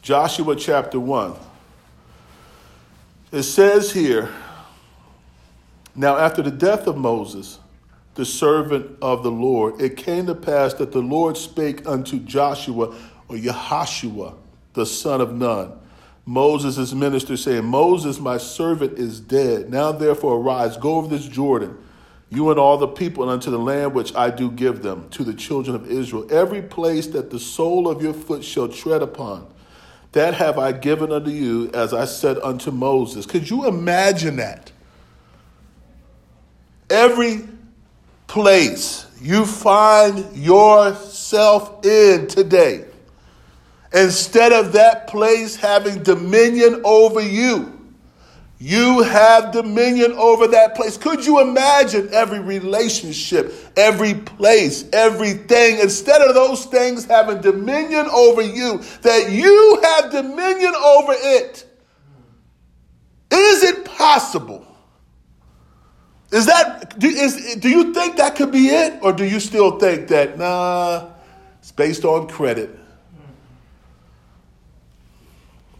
Joshua 0.00 0.56
chapter 0.56 0.98
1. 0.98 1.34
It 3.30 3.42
says 3.42 3.92
here, 3.92 4.30
now 5.94 6.16
after 6.16 6.40
the 6.40 6.50
death 6.50 6.86
of 6.86 6.96
Moses, 6.96 7.58
the 8.14 8.24
servant 8.24 8.98
of 9.00 9.22
the 9.22 9.30
Lord, 9.30 9.80
it 9.80 9.96
came 9.96 10.26
to 10.26 10.34
pass 10.34 10.74
that 10.74 10.92
the 10.92 11.00
Lord 11.00 11.36
spake 11.36 11.86
unto 11.86 12.18
Joshua 12.18 12.94
or 13.28 13.36
Yahashua, 13.36 14.34
the 14.74 14.86
son 14.86 15.20
of 15.20 15.34
Nun, 15.34 15.72
Moses' 16.26 16.92
minister, 16.92 17.36
saying, 17.36 17.64
Moses, 17.64 18.20
my 18.20 18.36
servant, 18.36 18.98
is 18.98 19.20
dead. 19.20 19.70
Now 19.70 19.92
therefore 19.92 20.36
arise, 20.36 20.76
go 20.76 20.96
over 20.96 21.08
this 21.08 21.26
Jordan 21.26 21.78
you 22.30 22.48
and 22.50 22.60
all 22.60 22.78
the 22.78 22.88
people 22.88 23.28
unto 23.28 23.50
the 23.50 23.58
land 23.58 23.92
which 23.92 24.14
I 24.14 24.30
do 24.30 24.50
give 24.52 24.82
them 24.82 25.08
to 25.10 25.24
the 25.24 25.34
children 25.34 25.74
of 25.74 25.90
Israel. 25.90 26.26
Every 26.30 26.62
place 26.62 27.08
that 27.08 27.30
the 27.30 27.40
sole 27.40 27.88
of 27.88 28.02
your 28.02 28.14
foot 28.14 28.44
shall 28.44 28.68
tread 28.68 29.02
upon, 29.02 29.48
that 30.12 30.34
have 30.34 30.56
I 30.56 30.72
given 30.72 31.10
unto 31.10 31.30
you, 31.30 31.70
as 31.74 31.92
I 31.92 32.04
said 32.04 32.38
unto 32.38 32.70
Moses. 32.70 33.26
Could 33.26 33.50
you 33.50 33.66
imagine 33.66 34.36
that? 34.36 34.70
Every 36.88 37.48
place 38.30 39.06
you 39.20 39.44
find 39.44 40.36
yourself 40.36 41.84
in 41.84 42.28
today, 42.28 42.84
instead 43.92 44.52
of 44.52 44.72
that 44.72 45.08
place 45.08 45.56
having 45.56 46.02
dominion 46.04 46.80
over 46.84 47.20
you, 47.20 47.76
you 48.60 49.02
have 49.02 49.50
dominion 49.50 50.12
over 50.12 50.46
that 50.46 50.76
place. 50.76 50.96
Could 50.96 51.26
you 51.26 51.40
imagine 51.40 52.08
every 52.12 52.38
relationship, 52.38 53.52
every 53.76 54.14
place, 54.14 54.84
everything, 54.92 55.80
instead 55.80 56.22
of 56.22 56.34
those 56.34 56.66
things 56.66 57.06
having 57.06 57.40
dominion 57.40 58.06
over 58.12 58.42
you, 58.42 58.78
that 59.02 59.30
you 59.30 59.80
have 59.82 60.12
dominion 60.12 60.74
over 60.76 61.14
it? 61.16 61.66
Is 63.32 63.64
it 63.64 63.84
possible? 63.84 64.69
Is 66.32 66.46
that, 66.46 66.98
do, 66.98 67.08
is, 67.08 67.56
do 67.56 67.68
you 67.68 67.92
think 67.92 68.16
that 68.16 68.36
could 68.36 68.52
be 68.52 68.68
it? 68.68 69.00
Or 69.02 69.12
do 69.12 69.24
you 69.24 69.40
still 69.40 69.78
think 69.78 70.08
that, 70.08 70.38
nah, 70.38 71.08
it's 71.58 71.72
based 71.72 72.04
on 72.04 72.28
credit? 72.28 72.70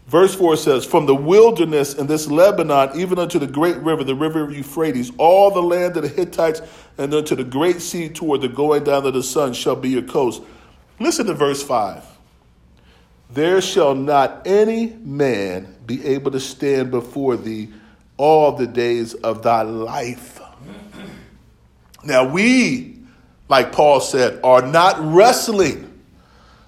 Verse 0.07 0.35
4 0.35 0.57
says, 0.57 0.83
From 0.83 1.05
the 1.05 1.15
wilderness 1.15 1.93
and 1.93 2.09
this 2.09 2.27
Lebanon, 2.29 2.89
even 2.95 3.17
unto 3.17 3.39
the 3.39 3.47
great 3.47 3.77
river, 3.77 4.03
the 4.03 4.13
river 4.13 4.51
Euphrates, 4.51 5.09
all 5.17 5.51
the 5.51 5.61
land 5.61 5.95
of 5.95 6.03
the 6.03 6.09
Hittites, 6.09 6.61
and 6.97 7.13
unto 7.13 7.33
the 7.33 7.45
great 7.45 7.81
sea 7.81 8.09
toward 8.09 8.41
the 8.41 8.49
going 8.49 8.83
down 8.83 9.05
of 9.05 9.13
the 9.13 9.23
sun 9.23 9.53
shall 9.53 9.77
be 9.77 9.89
your 9.89 10.01
coast. 10.01 10.41
Listen 10.99 11.27
to 11.27 11.33
verse 11.33 11.63
5. 11.63 12.05
There 13.29 13.61
shall 13.61 13.95
not 13.95 14.45
any 14.45 14.87
man 14.97 15.77
be 15.85 16.05
able 16.05 16.31
to 16.31 16.41
stand 16.41 16.91
before 16.91 17.37
thee 17.37 17.69
all 18.21 18.51
the 18.51 18.67
days 18.67 19.15
of 19.15 19.41
thy 19.41 19.63
life. 19.63 20.39
Now, 22.03 22.23
we, 22.23 22.99
like 23.49 23.71
Paul 23.71 23.99
said, 23.99 24.39
are 24.43 24.61
not 24.61 24.95
wrestling 24.99 25.91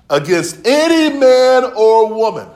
against 0.10 0.66
any 0.66 1.16
man 1.16 1.66
or 1.76 2.12
woman 2.12 2.48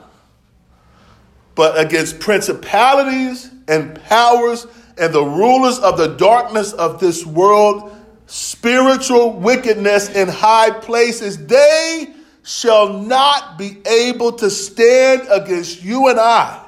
but 1.53 1.79
against 1.79 2.19
principalities 2.19 3.51
and 3.67 4.01
powers 4.05 4.65
and 4.97 5.13
the 5.13 5.23
rulers 5.23 5.77
of 5.77 5.97
the 5.97 6.15
darkness 6.15 6.73
of 6.73 6.99
this 6.99 7.23
world, 7.23 7.95
spiritual 8.25 9.33
wickedness 9.33 10.09
in 10.09 10.27
high 10.27 10.71
places. 10.71 11.45
They 11.45 12.15
shall 12.43 12.93
not 12.93 13.59
be 13.59 13.77
able 13.85 14.31
to 14.33 14.49
stand 14.49 15.27
against 15.29 15.83
you 15.83 16.07
and 16.07 16.19
I 16.19 16.66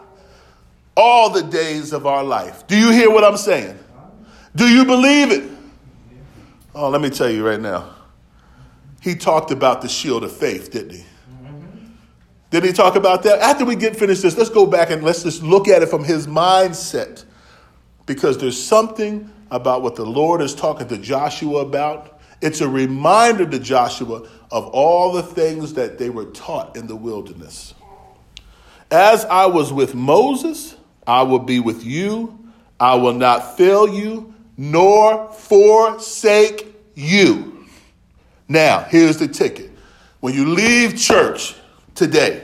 all 0.99 1.29
the 1.29 1.43
days 1.43 1.93
of 1.93 2.05
our 2.05 2.23
life. 2.23 2.67
Do 2.67 2.77
you 2.77 2.91
hear 2.91 3.09
what 3.09 3.23
I'm 3.23 3.37
saying? 3.37 3.79
Do 4.55 4.67
you 4.67 4.83
believe 4.83 5.31
it? 5.31 5.49
Oh, 6.75 6.89
let 6.89 7.01
me 7.01 7.09
tell 7.09 7.29
you 7.29 7.47
right 7.47 7.59
now. 7.59 7.95
He 9.01 9.15
talked 9.15 9.51
about 9.51 9.81
the 9.81 9.87
shield 9.87 10.23
of 10.23 10.35
faith, 10.35 10.71
didn't 10.71 10.97
he? 10.97 11.05
Did 12.49 12.65
he 12.65 12.73
talk 12.73 12.95
about 12.95 13.23
that? 13.23 13.39
After 13.39 13.63
we 13.63 13.75
get 13.75 13.95
finished 13.95 14.23
this, 14.23 14.37
let's 14.37 14.49
go 14.49 14.65
back 14.65 14.89
and 14.89 15.03
let's 15.03 15.23
just 15.23 15.41
look 15.41 15.67
at 15.67 15.81
it 15.81 15.89
from 15.89 16.03
his 16.03 16.27
mindset. 16.27 17.23
Because 18.05 18.37
there's 18.37 18.61
something 18.61 19.31
about 19.51 19.83
what 19.83 19.95
the 19.95 20.05
Lord 20.05 20.41
is 20.41 20.53
talking 20.53 20.87
to 20.87 20.97
Joshua 20.97 21.61
about. 21.61 22.19
It's 22.41 22.59
a 22.61 22.67
reminder 22.67 23.45
to 23.45 23.59
Joshua 23.59 24.27
of 24.51 24.65
all 24.67 25.13
the 25.13 25.23
things 25.23 25.75
that 25.75 25.97
they 25.97 26.09
were 26.09 26.25
taught 26.25 26.75
in 26.75 26.87
the 26.87 26.95
wilderness. 26.95 27.73
As 28.89 29.25
I 29.25 29.45
was 29.45 29.71
with 29.71 29.93
Moses, 29.93 30.75
I 31.09 31.23
will 31.23 31.39
be 31.39 31.59
with 31.59 31.83
you. 31.83 32.37
I 32.79 32.95
will 32.95 33.13
not 33.13 33.57
fail 33.57 33.87
you 33.87 34.33
nor 34.57 35.31
forsake 35.31 36.67
you. 36.95 37.65
Now, 38.47 38.81
here's 38.81 39.17
the 39.17 39.27
ticket. 39.27 39.71
When 40.19 40.33
you 40.33 40.49
leave 40.49 40.97
church, 40.97 41.55
today. 41.99 42.41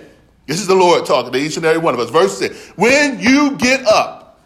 This 0.48 0.60
is 0.60 0.68
the 0.68 0.76
Lord 0.76 1.06
talking 1.06 1.32
to 1.32 1.40
each 1.40 1.56
and 1.58 1.66
every 1.66 1.82
one 1.82 1.94
of 1.94 2.00
us. 2.00 2.10
Verse 2.10 2.38
6 2.38 2.74
When 2.76 3.20
you 3.20 3.58
get 3.58 3.86
up 3.88 4.42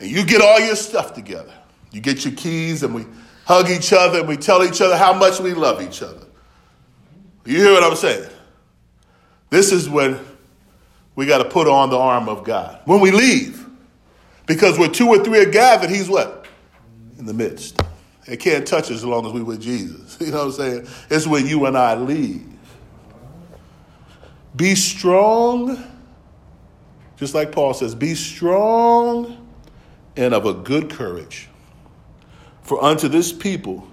and 0.00 0.10
you 0.10 0.26
get 0.26 0.42
all 0.42 0.60
your 0.60 0.76
stuff 0.76 1.14
together, 1.14 1.54
you 1.92 2.00
get 2.00 2.24
your 2.24 2.34
keys 2.34 2.82
and 2.82 2.94
we 2.94 3.06
hug 3.46 3.70
each 3.70 3.92
other 3.92 4.18
and 4.18 4.28
we 4.28 4.36
tell 4.36 4.64
each 4.64 4.82
other 4.82 4.96
how 4.98 5.14
much 5.14 5.40
we 5.40 5.54
love 5.54 5.80
each 5.80 6.02
other. 6.02 6.26
You 7.46 7.58
hear 7.58 7.72
what 7.72 7.84
I'm 7.84 7.96
saying? 7.96 8.28
This 9.48 9.72
is 9.72 9.88
when 9.88 10.18
we 11.18 11.26
got 11.26 11.38
to 11.38 11.44
put 11.46 11.66
on 11.66 11.90
the 11.90 11.98
arm 11.98 12.28
of 12.28 12.44
God. 12.44 12.78
When 12.84 13.00
we 13.00 13.10
leave, 13.10 13.66
because 14.46 14.78
where 14.78 14.88
two 14.88 15.08
or 15.08 15.18
three 15.24 15.40
are 15.40 15.50
gathered, 15.50 15.90
He's 15.90 16.08
what? 16.08 16.46
In 17.18 17.26
the 17.26 17.34
midst. 17.34 17.82
They 18.28 18.36
can't 18.36 18.64
touch 18.64 18.84
us 18.84 18.90
as 18.90 19.04
long 19.04 19.26
as 19.26 19.32
we 19.32 19.42
with 19.42 19.60
Jesus. 19.60 20.16
You 20.20 20.30
know 20.30 20.38
what 20.38 20.44
I'm 20.44 20.52
saying? 20.52 20.88
It's 21.10 21.26
when 21.26 21.48
you 21.48 21.66
and 21.66 21.76
I 21.76 21.96
leave. 21.96 22.46
Be 24.54 24.76
strong, 24.76 25.82
just 27.16 27.34
like 27.34 27.50
Paul 27.50 27.74
says, 27.74 27.96
be 27.96 28.14
strong 28.14 29.48
and 30.16 30.32
of 30.32 30.46
a 30.46 30.54
good 30.54 30.88
courage. 30.88 31.48
For 32.62 32.80
unto 32.80 33.08
this 33.08 33.32
people 33.32 33.88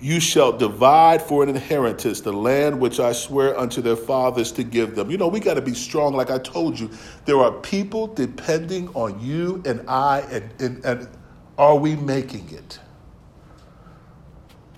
you 0.00 0.20
shall 0.20 0.52
divide 0.52 1.20
for 1.20 1.42
an 1.42 1.48
inheritance 1.48 2.20
the 2.20 2.32
land 2.32 2.78
which 2.78 3.00
I 3.00 3.12
swear 3.12 3.58
unto 3.58 3.82
their 3.82 3.96
fathers 3.96 4.52
to 4.52 4.62
give 4.62 4.94
them. 4.94 5.10
You 5.10 5.18
know, 5.18 5.26
we 5.26 5.40
got 5.40 5.54
to 5.54 5.62
be 5.62 5.74
strong. 5.74 6.14
Like 6.14 6.30
I 6.30 6.38
told 6.38 6.78
you, 6.78 6.90
there 7.24 7.38
are 7.38 7.52
people 7.52 8.06
depending 8.06 8.88
on 8.90 9.20
you 9.20 9.62
and 9.66 9.88
I, 9.88 10.20
and, 10.30 10.54
and, 10.60 10.84
and 10.84 11.08
are 11.56 11.76
we 11.76 11.96
making 11.96 12.48
it? 12.50 12.78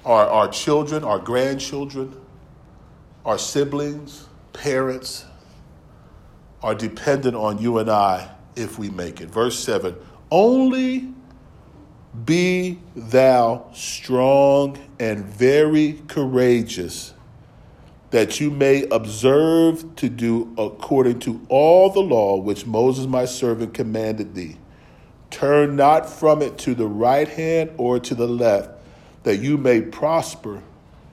Our, 0.06 0.26
our 0.26 0.48
children, 0.48 1.04
our 1.04 1.18
grandchildren, 1.18 2.18
our 3.26 3.36
siblings, 3.36 4.26
parents 4.54 5.26
are 6.62 6.74
dependent 6.74 7.36
on 7.36 7.58
you 7.58 7.78
and 7.78 7.90
I 7.90 8.30
if 8.56 8.78
we 8.78 8.88
make 8.88 9.20
it. 9.20 9.28
Verse 9.30 9.58
7 9.58 9.94
Only 10.30 11.12
be 12.24 12.78
thou 12.96 13.66
strong 13.72 14.78
and 15.00 15.24
very 15.24 15.94
courageous, 16.08 17.14
that 18.10 18.38
you 18.38 18.50
may 18.50 18.86
observe 18.90 19.96
to 19.96 20.08
do 20.08 20.54
according 20.58 21.18
to 21.20 21.44
all 21.48 21.90
the 21.90 22.00
law 22.00 22.36
which 22.36 22.66
Moses 22.66 23.06
my 23.06 23.24
servant 23.24 23.72
commanded 23.72 24.34
thee. 24.34 24.58
Turn 25.30 25.74
not 25.74 26.08
from 26.08 26.42
it 26.42 26.58
to 26.58 26.74
the 26.74 26.86
right 26.86 27.28
hand 27.28 27.70
or 27.78 27.98
to 28.00 28.14
the 28.14 28.28
left, 28.28 28.70
that 29.22 29.38
you 29.38 29.56
may 29.56 29.80
prosper 29.80 30.62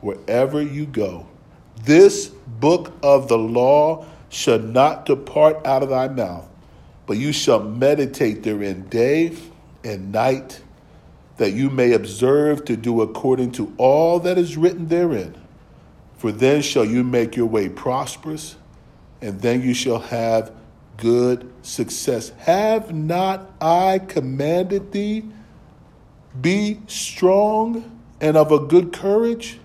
wherever 0.02 0.62
you 0.62 0.86
go. 0.86 1.28
This 1.84 2.28
book 2.28 2.92
of 3.02 3.28
the 3.28 3.38
law 3.38 4.06
shall 4.30 4.60
not 4.60 5.06
depart 5.06 5.66
out 5.66 5.84
of 5.84 5.90
thy 5.90 6.10
mouth, 6.10 6.50
but 7.06 7.18
you 7.18 7.32
shall 7.32 7.64
meditate 7.64 8.44
therein 8.44 8.90
day 8.90 9.38
and 9.84 10.12
night, 10.12 10.62
that 11.38 11.54
you 11.54 11.70
may 11.70 11.94
observe 11.94 12.66
to 12.66 12.76
do 12.76 13.02
according 13.02 13.52
to 13.54 13.74
all 13.78 14.20
that 14.20 14.38
is 14.38 14.58
written 14.58 14.88
therein. 14.88 15.36
For 16.18 16.32
then 16.32 16.62
shall 16.62 16.86
you 16.86 17.04
make 17.04 17.36
your 17.36 17.46
way 17.46 17.70
prosperous, 17.70 18.56
and 19.22 19.40
then 19.42 19.62
you 19.62 19.74
shall 19.74 20.00
have 20.00 20.52
good 20.98 21.52
success. 21.62 22.30
Have 22.40 22.94
not 22.94 23.52
I 23.62 24.00
commanded 24.00 24.92
thee? 24.92 25.26
Be 26.40 26.80
strong 26.88 28.00
and 28.20 28.36
of 28.36 28.52
a 28.52 28.60
good 28.60 28.94
courage. 28.94 29.60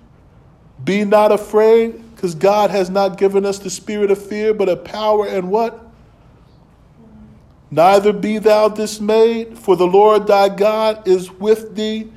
Be 0.84 1.04
not 1.04 1.32
afraid, 1.32 2.14
because 2.14 2.34
God 2.34 2.70
has 2.70 2.90
not 2.90 3.16
given 3.16 3.46
us 3.46 3.58
the 3.58 3.70
spirit 3.70 4.10
of 4.10 4.22
fear, 4.22 4.52
but 4.52 4.68
a 4.68 4.76
power 4.76 5.26
and 5.26 5.50
what? 5.50 5.81
Neither 7.72 8.12
be 8.12 8.36
thou 8.36 8.68
dismayed, 8.68 9.58
for 9.58 9.76
the 9.76 9.86
Lord 9.86 10.26
thy 10.26 10.50
God 10.50 11.08
is 11.08 11.32
with 11.32 11.74
thee 11.74 12.12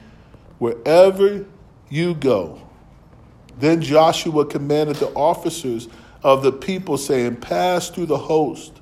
wherever 0.60 1.46
you 1.90 2.14
go. 2.14 2.62
Then 3.58 3.82
Joshua 3.82 4.46
commanded 4.46 4.98
the 4.98 5.14
officers 5.14 5.88
of 6.24 6.44
the 6.44 6.52
people, 6.52 6.98
saying, 6.98 7.38
Pass 7.38 7.90
through 7.90 8.08
the 8.08 8.18
host, 8.18 8.82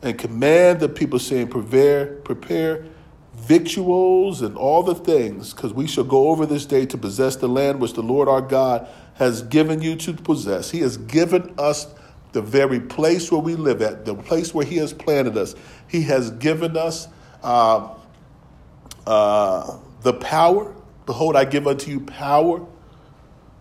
and 0.00 0.18
command 0.18 0.80
the 0.80 0.88
people, 0.88 1.18
saying, 1.18 1.48
Prepare, 1.48 2.14
prepare 2.24 2.86
victuals 3.34 4.40
and 4.40 4.56
all 4.56 4.82
the 4.82 4.94
things, 4.94 5.52
because 5.52 5.74
we 5.74 5.86
shall 5.86 6.02
go 6.02 6.28
over 6.28 6.46
this 6.46 6.64
day 6.64 6.86
to 6.86 6.96
possess 6.96 7.36
the 7.36 7.46
land 7.46 7.78
which 7.78 7.92
the 7.92 8.02
Lord 8.02 8.26
our 8.26 8.40
God 8.40 8.88
has 9.16 9.42
given 9.42 9.82
you 9.82 9.96
to 9.96 10.14
possess. 10.14 10.70
He 10.70 10.80
has 10.80 10.96
given 10.96 11.54
us 11.58 11.88
the 12.32 12.42
very 12.42 12.80
place 12.80 13.32
where 13.32 13.40
we 13.40 13.54
live 13.54 13.82
at, 13.82 14.04
the 14.04 14.14
place 14.14 14.52
where 14.52 14.66
He 14.66 14.76
has 14.76 14.92
planted 14.92 15.36
us. 15.36 15.54
He 15.88 16.02
has 16.02 16.30
given 16.32 16.76
us 16.76 17.08
uh, 17.42 17.94
uh, 19.06 19.78
the 20.02 20.12
power. 20.14 20.74
Behold, 21.06 21.36
I 21.36 21.44
give 21.44 21.66
unto 21.66 21.90
you 21.90 22.00
power 22.00 22.66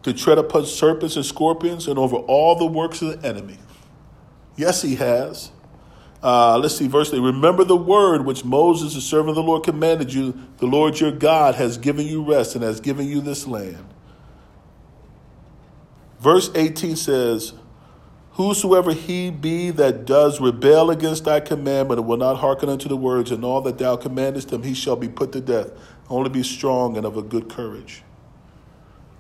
to 0.04 0.14
tread 0.14 0.38
upon 0.38 0.66
serpents 0.66 1.16
and 1.16 1.26
scorpions 1.26 1.88
and 1.88 1.98
over 1.98 2.18
all 2.18 2.56
the 2.56 2.66
works 2.66 3.02
of 3.02 3.22
the 3.22 3.28
enemy. 3.28 3.58
Yes, 4.56 4.82
He 4.82 4.96
has. 4.96 5.52
Uh, 6.22 6.58
let's 6.58 6.76
see, 6.76 6.88
verse 6.88 7.14
8. 7.14 7.20
Remember 7.20 7.64
the 7.64 7.78
word 7.78 8.26
which 8.26 8.44
Moses, 8.44 8.96
the 8.96 9.02
servant 9.02 9.30
of 9.30 9.36
the 9.36 9.44
Lord, 9.44 9.64
commanded 9.64 10.14
you. 10.14 10.38
The 10.58 10.66
Lord 10.66 11.00
your 11.00 11.12
God 11.12 11.56
has 11.56 11.78
given 11.78 12.08
you 12.08 12.24
rest 12.24 12.56
and 12.56 12.64
has 12.64 12.80
given 12.80 13.08
you 13.08 13.22
this 13.22 13.46
land. 13.46 13.86
Verse 16.20 16.50
18 16.56 16.96
says, 16.96 17.54
Whosoever 18.38 18.94
he 18.94 19.32
be 19.32 19.72
that 19.72 20.06
does 20.06 20.40
rebel 20.40 20.92
against 20.92 21.26
thy 21.26 21.40
commandment 21.40 22.00
and 22.00 22.08
will 22.08 22.18
not 22.18 22.36
hearken 22.36 22.70
unto 22.70 22.88
the 22.88 22.96
words 22.96 23.32
and 23.32 23.44
all 23.44 23.62
that 23.62 23.80
thou 23.80 23.96
commandest 23.96 24.54
him, 24.54 24.62
he 24.62 24.76
shall 24.76 24.96
be 24.96 25.10
put 25.10 25.32
to 25.32 25.42
death. 25.42 25.72
Only 26.08 26.30
be 26.30 26.44
strong 26.44 26.98
and 26.98 27.06
of 27.08 27.18
a 27.18 27.24
good 27.24 27.50
courage. 27.50 28.04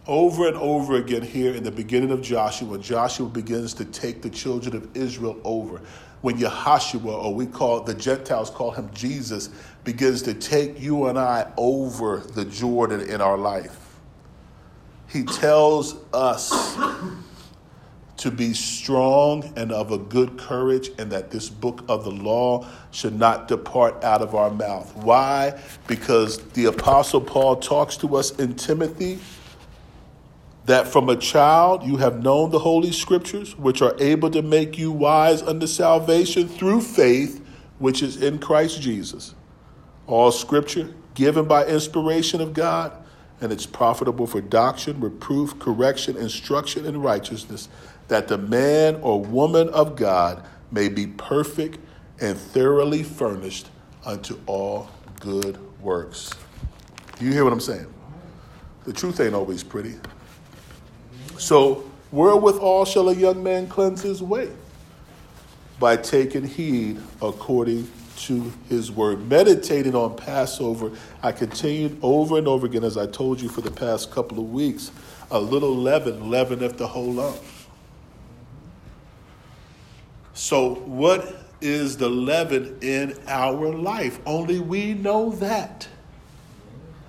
Over 0.05 0.47
and 0.47 0.55
over 0.57 0.97
again 0.97 1.23
here 1.23 1.55
in 1.55 1.63
the 1.63 1.71
beginning 1.71 2.11
of 2.11 2.21
Joshua, 2.21 2.77
Joshua 2.77 3.27
begins 3.27 3.73
to 3.73 3.85
take 3.85 4.21
the 4.21 4.29
children 4.29 4.75
of 4.75 4.95
Israel 4.95 5.41
over. 5.43 5.81
When 6.21 6.37
Yahashua, 6.37 7.25
or 7.25 7.33
we 7.33 7.47
call 7.47 7.81
the 7.81 7.95
Gentiles 7.95 8.51
call 8.51 8.69
him 8.69 8.87
Jesus, 8.93 9.49
begins 9.83 10.21
to 10.21 10.35
take 10.35 10.79
you 10.79 11.07
and 11.07 11.17
I 11.17 11.51
over 11.57 12.19
the 12.19 12.45
Jordan 12.45 13.01
in 13.01 13.19
our 13.21 13.39
life. 13.39 13.95
He 15.07 15.23
tells 15.23 15.95
us 16.13 16.77
to 18.17 18.31
be 18.31 18.53
strong 18.53 19.53
and 19.55 19.71
of 19.71 19.91
a 19.91 19.97
good 19.97 20.37
courage, 20.37 20.89
and 20.97 21.11
that 21.11 21.31
this 21.31 21.49
book 21.49 21.83
of 21.87 22.03
the 22.03 22.11
law 22.11 22.65
should 22.91 23.17
not 23.17 23.47
depart 23.47 24.03
out 24.03 24.21
of 24.21 24.35
our 24.35 24.49
mouth. 24.49 24.95
Why? 24.95 25.59
Because 25.87 26.39
the 26.49 26.65
Apostle 26.65 27.21
Paul 27.21 27.57
talks 27.57 27.95
to 27.97 28.15
us 28.15 28.31
in 28.31 28.55
Timothy 28.55 29.19
that 30.65 30.87
from 30.87 31.07
a 31.09 31.15
child 31.15 31.83
you 31.83 31.97
have 31.97 32.21
known 32.21 32.51
the 32.51 32.59
Holy 32.59 32.91
Scriptures, 32.91 33.57
which 33.57 33.81
are 33.81 33.95
able 33.99 34.29
to 34.31 34.41
make 34.41 34.77
you 34.77 34.91
wise 34.91 35.41
unto 35.41 35.65
salvation 35.65 36.47
through 36.47 36.81
faith, 36.81 37.41
which 37.79 38.03
is 38.03 38.21
in 38.21 38.37
Christ 38.39 38.81
Jesus. 38.81 39.33
All 40.07 40.31
Scripture 40.31 40.93
given 41.13 41.45
by 41.45 41.65
inspiration 41.65 42.41
of 42.41 42.53
God 42.53 42.91
and 43.39 43.51
it's 43.51 43.65
profitable 43.65 44.27
for 44.27 44.41
doctrine, 44.41 44.99
reproof, 44.99 45.57
correction, 45.59 46.17
instruction 46.17 46.85
in 46.85 47.01
righteousness, 47.01 47.69
that 48.07 48.27
the 48.27 48.37
man 48.37 48.95
or 49.01 49.21
woman 49.21 49.69
of 49.69 49.95
God 49.95 50.43
may 50.71 50.89
be 50.89 51.07
perfect 51.07 51.79
and 52.19 52.37
thoroughly 52.37 53.03
furnished 53.03 53.67
unto 54.05 54.39
all 54.45 54.89
good 55.19 55.57
works. 55.81 56.31
Do 57.19 57.25
you 57.25 57.31
hear 57.31 57.43
what 57.43 57.53
I'm 57.53 57.59
saying? 57.59 57.87
The 58.85 58.93
truth 58.93 59.19
ain't 59.19 59.33
always 59.33 59.63
pretty. 59.63 59.95
So, 61.37 61.89
wherewithal 62.11 62.85
shall 62.85 63.09
a 63.09 63.15
young 63.15 63.43
man 63.43 63.67
cleanse 63.67 64.01
his 64.01 64.23
way? 64.23 64.49
By 65.79 65.97
taking 65.97 66.47
heed 66.47 66.99
according 67.21 67.89
to 68.17 68.51
his 68.67 68.91
word. 68.91 69.29
Meditating 69.29 69.93
on 69.93 70.15
Passover, 70.15 70.91
I 71.21 71.31
continued 71.31 71.99
over 72.01 72.37
and 72.37 72.47
over 72.47 72.65
again, 72.65 72.83
as 72.83 72.97
I 72.97 73.05
told 73.05 73.39
you 73.39 73.49
for 73.49 73.61
the 73.61 73.69
past 73.69 74.09
couple 74.09 74.39
of 74.39 74.51
weeks. 74.51 74.91
A 75.29 75.39
little 75.39 75.75
leaven 75.75 76.29
leaveneth 76.29 76.77
the 76.77 76.87
whole 76.87 77.11
lump. 77.11 77.37
So, 80.37 80.75
what 80.75 81.35
is 81.61 81.97
the 81.97 82.09
leaven 82.09 82.77
in 82.81 83.17
our 83.25 83.73
life? 83.73 84.19
Only 84.23 84.59
we 84.59 84.93
know 84.93 85.31
that. 85.31 85.87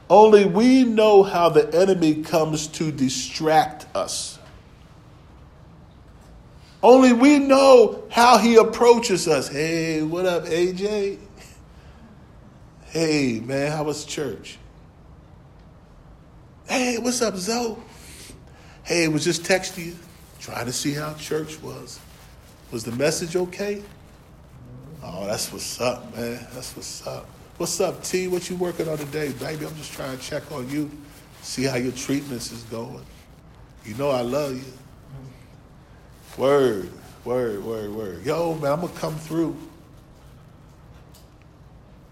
Only 0.08 0.46
we 0.46 0.84
know 0.84 1.22
how 1.22 1.50
the 1.50 1.68
enemy 1.78 2.22
comes 2.22 2.66
to 2.68 2.90
distract 2.90 3.84
us. 3.94 4.38
Only 6.82 7.12
we 7.12 7.38
know 7.38 8.02
how 8.10 8.38
he 8.38 8.56
approaches 8.56 9.28
us. 9.28 9.48
Hey, 9.48 10.02
what 10.02 10.24
up, 10.24 10.44
AJ? 10.44 11.18
Hey, 12.86 13.40
man, 13.40 13.70
how 13.72 13.84
was 13.84 14.06
church? 14.06 14.56
Hey, 16.66 16.96
what's 16.96 17.20
up, 17.20 17.36
Zoe? 17.36 17.76
Hey, 18.84 19.06
was 19.08 19.22
just 19.22 19.42
texting 19.42 19.84
you, 19.84 19.96
trying 20.40 20.64
to 20.64 20.72
see 20.72 20.94
how 20.94 21.12
church 21.12 21.60
was. 21.60 22.00
Was 22.70 22.84
the 22.84 22.92
message 22.92 23.34
okay? 23.34 23.82
Oh, 25.02 25.26
that's 25.26 25.50
what's 25.52 25.80
up, 25.80 26.14
man. 26.14 26.46
That's 26.52 26.76
what's 26.76 27.06
up. 27.06 27.26
What's 27.56 27.80
up, 27.80 28.02
T? 28.04 28.28
What 28.28 28.48
you 28.50 28.56
working 28.56 28.88
on 28.88 28.98
today, 28.98 29.32
baby? 29.32 29.66
I'm 29.66 29.74
just 29.76 29.92
trying 29.92 30.16
to 30.16 30.22
check 30.22 30.50
on 30.52 30.68
you, 30.68 30.90
see 31.42 31.64
how 31.64 31.76
your 31.76 31.92
treatments 31.92 32.52
is 32.52 32.62
going. 32.64 33.04
You 33.84 33.94
know 33.94 34.10
I 34.10 34.20
love 34.20 34.54
you. 34.54 34.72
Word, 36.36 36.90
word, 37.24 37.64
word, 37.64 37.90
word. 37.90 38.26
Yo, 38.26 38.54
man, 38.54 38.72
I'm 38.72 38.80
gonna 38.82 38.92
come 38.92 39.16
through. 39.16 39.56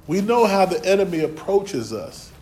We 0.06 0.20
know 0.20 0.46
how 0.46 0.64
the 0.64 0.84
enemy 0.84 1.20
approaches 1.20 1.92
us. 1.92 2.32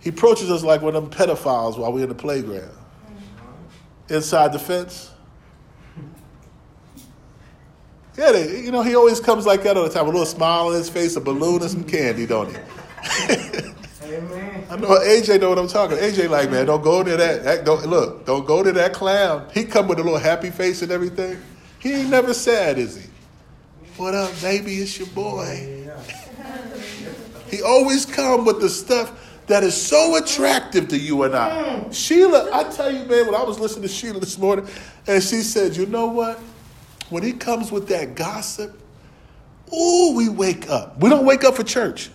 He 0.00 0.10
approaches 0.10 0.50
us 0.50 0.62
like 0.64 0.82
one 0.82 0.96
of 0.96 1.08
them 1.08 1.28
pedophiles 1.28 1.78
while 1.78 1.92
we're 1.92 2.02
in 2.02 2.08
the 2.08 2.14
playground. 2.14 2.76
Inside 4.08 4.52
the 4.52 4.58
fence. 4.58 5.10
Yeah, 8.16 8.32
they, 8.32 8.60
you 8.60 8.72
know, 8.72 8.82
he 8.82 8.94
always 8.94 9.20
comes 9.20 9.46
like 9.46 9.62
that 9.62 9.76
all 9.76 9.84
the 9.84 9.90
time, 9.90 10.04
a 10.04 10.10
little 10.10 10.26
smile 10.26 10.68
on 10.68 10.74
his 10.74 10.90
face, 10.90 11.16
a 11.16 11.20
balloon, 11.20 11.62
and 11.62 11.70
some 11.70 11.84
candy, 11.84 12.26
don't 12.26 12.50
he? 12.50 12.56
Amen. 14.04 14.66
I 14.70 14.76
know 14.76 14.88
AJ 14.88 15.40
know 15.40 15.50
what 15.50 15.58
I'm 15.58 15.68
talking. 15.68 15.96
AJ 15.96 16.28
like, 16.28 16.50
man, 16.50 16.66
don't 16.66 16.82
go 16.82 17.02
to 17.02 17.16
that. 17.16 17.44
that 17.44 17.64
don't, 17.64 17.86
look, 17.86 18.26
don't 18.26 18.46
go 18.46 18.62
to 18.62 18.72
that 18.72 18.92
clown. 18.92 19.48
He 19.52 19.64
come 19.64 19.88
with 19.88 19.98
a 19.98 20.02
little 20.02 20.18
happy 20.18 20.50
face 20.50 20.82
and 20.82 20.90
everything. 20.92 21.40
He 21.78 21.92
ain't 21.92 22.10
never 22.10 22.34
sad, 22.34 22.78
is 22.78 22.96
he? 22.96 23.10
What 23.96 24.14
up, 24.14 24.30
baby? 24.40 24.76
It's 24.76 24.98
your 24.98 25.08
boy. 25.08 25.88
he 27.50 27.62
always 27.62 28.06
come 28.06 28.44
with 28.44 28.60
the 28.60 28.68
stuff 28.68 29.12
that 29.46 29.64
is 29.64 29.80
so 29.80 30.16
attractive 30.16 30.88
to 30.88 30.98
you 30.98 31.24
and 31.24 31.34
I. 31.34 31.50
Mm. 31.50 31.94
Sheila, 31.94 32.50
I 32.52 32.64
tell 32.70 32.90
you, 32.90 33.04
man, 33.04 33.26
when 33.26 33.34
I 33.34 33.42
was 33.42 33.58
listening 33.58 33.82
to 33.82 33.88
Sheila 33.88 34.20
this 34.20 34.38
morning, 34.38 34.66
and 35.06 35.22
she 35.22 35.42
said, 35.42 35.76
you 35.76 35.86
know 35.86 36.06
what? 36.06 36.40
When 37.10 37.24
he 37.24 37.32
comes 37.32 37.72
with 37.72 37.88
that 37.88 38.14
gossip, 38.14 38.80
ooh, 39.72 40.14
we 40.16 40.28
wake 40.28 40.70
up. 40.70 40.98
We 41.00 41.10
don't 41.10 41.26
wake 41.26 41.44
up 41.44 41.56
for 41.56 41.64
church. 41.64 42.10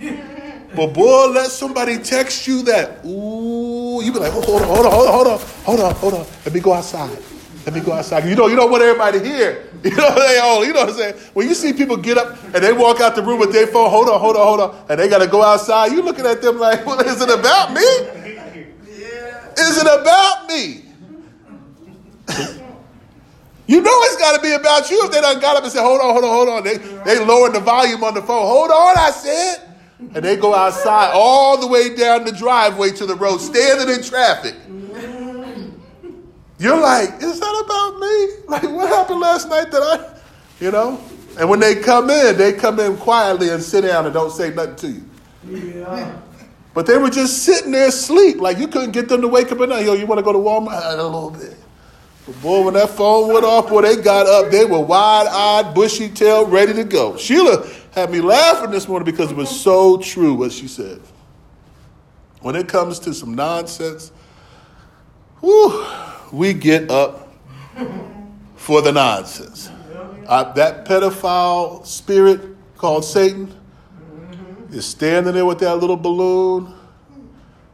but 0.74 0.88
boy, 0.88 1.26
let 1.28 1.50
somebody 1.50 1.98
text 1.98 2.48
you 2.48 2.62
that. 2.62 3.04
Ooh, 3.04 4.00
you 4.02 4.12
be 4.12 4.18
like, 4.18 4.32
oh, 4.34 4.40
hold 4.40 4.62
on, 4.62 4.68
hold 4.68 4.86
on, 4.86 4.92
hold 4.92 5.06
on, 5.06 5.12
hold 5.12 5.28
on, 5.28 5.38
hold 5.64 5.80
on, 5.80 5.94
hold 5.94 6.14
on. 6.14 6.26
Let 6.44 6.54
me 6.54 6.60
go 6.60 6.72
outside. 6.72 7.18
Let 7.66 7.74
me 7.74 7.80
go 7.82 7.92
outside. 7.92 8.24
You 8.26 8.34
know, 8.34 8.46
you 8.46 8.56
don't 8.56 8.70
want 8.70 8.82
everybody 8.82 9.20
here. 9.20 9.66
You 9.82 9.96
know, 9.96 10.14
they 10.14 10.36
all, 10.36 10.62
you 10.62 10.74
know 10.74 10.80
what 10.80 10.90
I'm 10.90 10.94
saying? 10.94 11.14
When 11.32 11.48
you 11.48 11.54
see 11.54 11.72
people 11.72 11.96
get 11.96 12.18
up 12.18 12.36
and 12.44 12.62
they 12.62 12.70
walk 12.70 13.00
out 13.00 13.16
the 13.16 13.22
room 13.22 13.40
with 13.40 13.50
their 13.50 13.66
phone, 13.66 13.88
hold 13.88 14.10
on, 14.10 14.20
hold 14.20 14.36
on, 14.36 14.46
hold 14.46 14.60
on, 14.60 14.86
and 14.90 15.00
they 15.00 15.08
got 15.08 15.20
to 15.20 15.26
go 15.26 15.42
outside, 15.42 15.90
you 15.90 16.02
looking 16.02 16.26
at 16.26 16.42
them 16.42 16.58
like, 16.58 16.84
well, 16.84 17.00
is 17.00 17.18
it 17.18 17.30
about 17.30 17.72
me? 17.72 17.80
Is 19.56 19.78
it 19.78 19.86
about 19.86 20.48
me? 20.48 20.84
You 23.70 23.80
know 23.80 23.92
it's 24.02 24.16
got 24.16 24.34
to 24.34 24.42
be 24.42 24.52
about 24.52 24.90
you 24.90 25.00
if 25.04 25.12
they 25.12 25.20
done 25.20 25.38
got 25.38 25.56
up 25.56 25.62
and 25.62 25.70
said, 25.70 25.82
hold 25.82 26.00
on, 26.00 26.12
hold 26.12 26.24
on, 26.24 26.30
hold 26.30 26.48
on. 26.48 26.64
They, 26.64 26.78
they 27.04 27.24
lowered 27.24 27.52
the 27.52 27.60
volume 27.60 28.02
on 28.02 28.14
the 28.14 28.20
phone. 28.20 28.44
Hold 28.44 28.72
on, 28.72 28.98
I 28.98 29.12
said. 29.12 29.76
And 30.12 30.24
they 30.24 30.34
go 30.34 30.56
outside 30.56 31.12
all 31.14 31.56
the 31.56 31.68
way 31.68 31.94
down 31.94 32.24
the 32.24 32.32
driveway 32.32 32.90
to 32.90 33.06
the 33.06 33.14
road, 33.14 33.38
standing 33.38 33.94
in 33.94 34.02
traffic. 34.02 34.56
You're 36.58 36.80
like, 36.80 37.22
is 37.22 37.38
that 37.38 37.62
about 37.64 38.00
me? 38.00 38.44
Like, 38.48 38.76
what 38.76 38.88
happened 38.88 39.20
last 39.20 39.48
night 39.48 39.70
that 39.70 39.80
I, 39.80 40.18
you 40.58 40.72
know? 40.72 41.00
And 41.38 41.48
when 41.48 41.60
they 41.60 41.76
come 41.76 42.10
in, 42.10 42.36
they 42.36 42.52
come 42.52 42.80
in 42.80 42.96
quietly 42.96 43.50
and 43.50 43.62
sit 43.62 43.82
down 43.82 44.04
and 44.04 44.12
don't 44.12 44.32
say 44.32 44.52
nothing 44.52 44.74
to 44.74 44.88
you. 44.88 45.78
Yeah. 45.78 46.20
But 46.74 46.86
they 46.86 46.98
were 46.98 47.08
just 47.08 47.44
sitting 47.44 47.70
there 47.70 47.86
asleep. 47.86 48.40
Like 48.40 48.58
you 48.58 48.66
couldn't 48.66 48.90
get 48.90 49.08
them 49.08 49.20
to 49.20 49.28
wake 49.28 49.52
up 49.52 49.60
at 49.60 49.68
night. 49.68 49.86
Yo, 49.86 49.92
you 49.92 50.06
want 50.06 50.18
to 50.18 50.24
go 50.24 50.32
to 50.32 50.40
Walmart? 50.40 50.98
A 50.98 51.00
little 51.00 51.30
bit. 51.30 51.54
Boy, 52.42 52.64
when 52.64 52.74
that 52.74 52.90
phone 52.90 53.32
went 53.32 53.44
off, 53.44 53.68
boy, 53.68 53.82
they 53.82 53.96
got 53.96 54.26
up. 54.26 54.50
They 54.50 54.64
were 54.64 54.80
wide 54.80 55.26
eyed, 55.26 55.74
bushy 55.74 56.08
tailed, 56.08 56.50
ready 56.50 56.72
to 56.74 56.84
go. 56.84 57.16
Sheila 57.16 57.66
had 57.92 58.10
me 58.10 58.20
laughing 58.20 58.70
this 58.70 58.86
morning 58.88 59.04
because 59.04 59.30
it 59.30 59.36
was 59.36 59.50
so 59.50 59.98
true 59.98 60.34
what 60.34 60.52
she 60.52 60.68
said. 60.68 61.00
When 62.40 62.56
it 62.56 62.68
comes 62.68 62.98
to 63.00 63.12
some 63.12 63.34
nonsense, 63.34 64.12
whew, 65.40 65.84
we 66.32 66.54
get 66.54 66.90
up 66.90 67.28
for 68.56 68.80
the 68.80 68.92
nonsense. 68.92 69.68
That 70.26 70.86
pedophile 70.86 71.84
spirit 71.84 72.40
called 72.76 73.04
Satan 73.04 73.54
is 74.70 74.86
standing 74.86 75.34
there 75.34 75.44
with 75.44 75.58
that 75.58 75.76
little 75.76 75.96
balloon, 75.96 76.72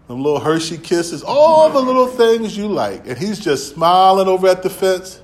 them 0.09 0.23
little 0.23 0.41
Hershey 0.41 0.79
kisses, 0.79 1.23
all 1.23 1.69
the 1.71 1.81
little 1.81 2.07
things 2.07 2.57
you 2.57 2.69
like. 2.69 3.07
And 3.07 3.19
he's 3.19 3.41
just 3.41 3.75
smiling 3.75 4.29
over 4.29 4.47
at 4.47 4.63
the 4.63 4.71
fence. 4.71 5.21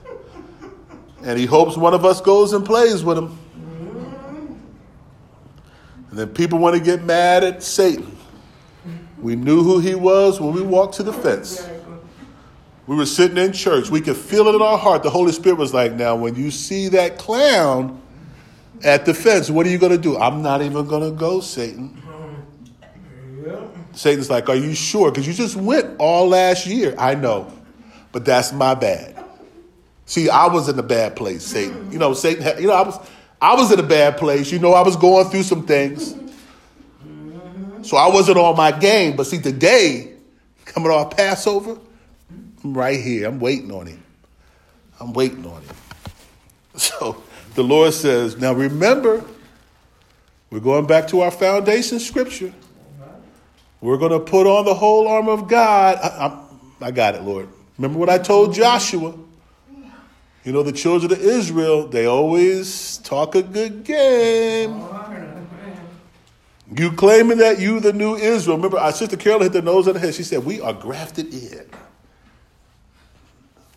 And 1.22 1.38
he 1.38 1.46
hopes 1.46 1.76
one 1.76 1.94
of 1.94 2.04
us 2.04 2.20
goes 2.20 2.52
and 2.52 2.64
plays 2.64 3.04
with 3.04 3.16
him. 3.16 3.38
And 6.10 6.18
then 6.18 6.28
people 6.28 6.58
want 6.58 6.76
to 6.76 6.82
get 6.82 7.04
mad 7.04 7.44
at 7.44 7.62
Satan. 7.62 8.18
We 9.18 9.36
knew 9.36 9.62
who 9.62 9.78
he 9.78 9.94
was 9.94 10.40
when 10.40 10.52
we 10.52 10.62
walked 10.62 10.96
to 10.96 11.04
the 11.04 11.12
fence. 11.12 11.66
We 12.88 12.96
were 12.96 13.06
sitting 13.06 13.38
in 13.38 13.52
church. 13.52 13.88
We 13.88 14.00
could 14.00 14.16
feel 14.16 14.48
it 14.48 14.56
in 14.56 14.60
our 14.60 14.76
heart. 14.76 15.04
The 15.04 15.10
Holy 15.10 15.30
Spirit 15.30 15.58
was 15.58 15.72
like, 15.72 15.92
now, 15.92 16.16
when 16.16 16.34
you 16.34 16.50
see 16.50 16.88
that 16.88 17.16
clown 17.18 18.02
at 18.82 19.06
the 19.06 19.14
fence, 19.14 19.48
what 19.48 19.64
are 19.64 19.70
you 19.70 19.78
going 19.78 19.92
to 19.92 19.98
do? 19.98 20.18
I'm 20.18 20.42
not 20.42 20.60
even 20.60 20.86
going 20.88 21.08
to 21.08 21.16
go, 21.16 21.40
Satan. 21.40 22.02
Satan's 23.92 24.30
like, 24.30 24.48
are 24.48 24.56
you 24.56 24.74
sure? 24.74 25.10
Because 25.10 25.26
you 25.26 25.34
just 25.34 25.56
went 25.56 25.96
all 25.98 26.28
last 26.28 26.66
year. 26.66 26.94
I 26.98 27.14
know, 27.14 27.52
but 28.10 28.24
that's 28.24 28.52
my 28.52 28.74
bad. 28.74 29.22
See, 30.06 30.28
I 30.28 30.46
was 30.46 30.68
in 30.68 30.78
a 30.78 30.82
bad 30.82 31.16
place, 31.16 31.44
Satan. 31.44 31.90
You 31.92 31.98
know, 31.98 32.14
Satan. 32.14 32.60
You 32.60 32.68
know, 32.68 32.74
I 32.74 32.82
was, 32.82 32.98
I 33.40 33.54
was 33.54 33.72
in 33.72 33.78
a 33.78 33.84
bad 33.84 34.16
place. 34.16 34.50
You 34.50 34.58
know, 34.58 34.72
I 34.72 34.82
was 34.82 34.96
going 34.96 35.28
through 35.28 35.44
some 35.44 35.66
things, 35.66 36.14
so 37.82 37.96
I 37.96 38.08
wasn't 38.08 38.38
on 38.38 38.56
my 38.56 38.72
game. 38.72 39.16
But 39.16 39.26
see, 39.26 39.40
today, 39.40 40.12
coming 40.64 40.90
off 40.90 41.16
Passover, 41.16 41.78
I'm 42.64 42.74
right 42.74 43.00
here. 43.00 43.28
I'm 43.28 43.40
waiting 43.40 43.72
on 43.72 43.86
him. 43.86 44.02
I'm 45.00 45.12
waiting 45.12 45.44
on 45.46 45.62
him. 45.62 45.74
So 46.74 47.22
the 47.54 47.62
Lord 47.62 47.92
says, 47.92 48.38
now 48.38 48.54
remember, 48.54 49.22
we're 50.50 50.60
going 50.60 50.86
back 50.86 51.08
to 51.08 51.20
our 51.20 51.30
foundation 51.30 52.00
scripture. 52.00 52.54
We're 53.82 53.98
going 53.98 54.12
to 54.12 54.20
put 54.20 54.46
on 54.46 54.64
the 54.64 54.74
whole 54.74 55.08
armor 55.08 55.32
of 55.32 55.48
God. 55.48 55.98
I, 56.00 56.26
I, 56.26 56.86
I 56.86 56.90
got 56.92 57.16
it, 57.16 57.22
Lord. 57.22 57.48
Remember 57.76 57.98
what 57.98 58.08
I 58.08 58.16
told 58.16 58.54
Joshua? 58.54 59.12
You 60.44 60.52
know, 60.52 60.62
the 60.62 60.72
children 60.72 61.12
of 61.12 61.18
Israel, 61.20 61.88
they 61.88 62.06
always 62.06 62.98
talk 62.98 63.34
a 63.34 63.42
good 63.42 63.84
game. 63.84 64.82
You 66.74 66.92
claiming 66.92 67.38
that 67.38 67.58
you 67.58 67.80
the 67.80 67.92
new 67.92 68.14
Israel. 68.14 68.56
Remember, 68.56 68.78
our 68.78 68.92
sister 68.92 69.16
Carol 69.16 69.42
hit 69.42 69.52
the 69.52 69.60
nose 69.60 69.86
on 69.88 69.94
the 69.94 70.00
head. 70.00 70.14
She 70.14 70.22
said, 70.22 70.44
We 70.44 70.60
are 70.60 70.72
grafted 70.72 71.34
in. 71.34 71.68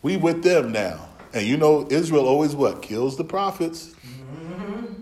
We 0.01 0.17
with 0.17 0.43
them 0.43 0.71
now. 0.71 1.09
And 1.33 1.45
you 1.45 1.57
know, 1.57 1.87
Israel 1.89 2.27
always 2.27 2.55
what? 2.55 2.81
Kills 2.81 3.17
the 3.17 3.23
prophets. 3.25 3.93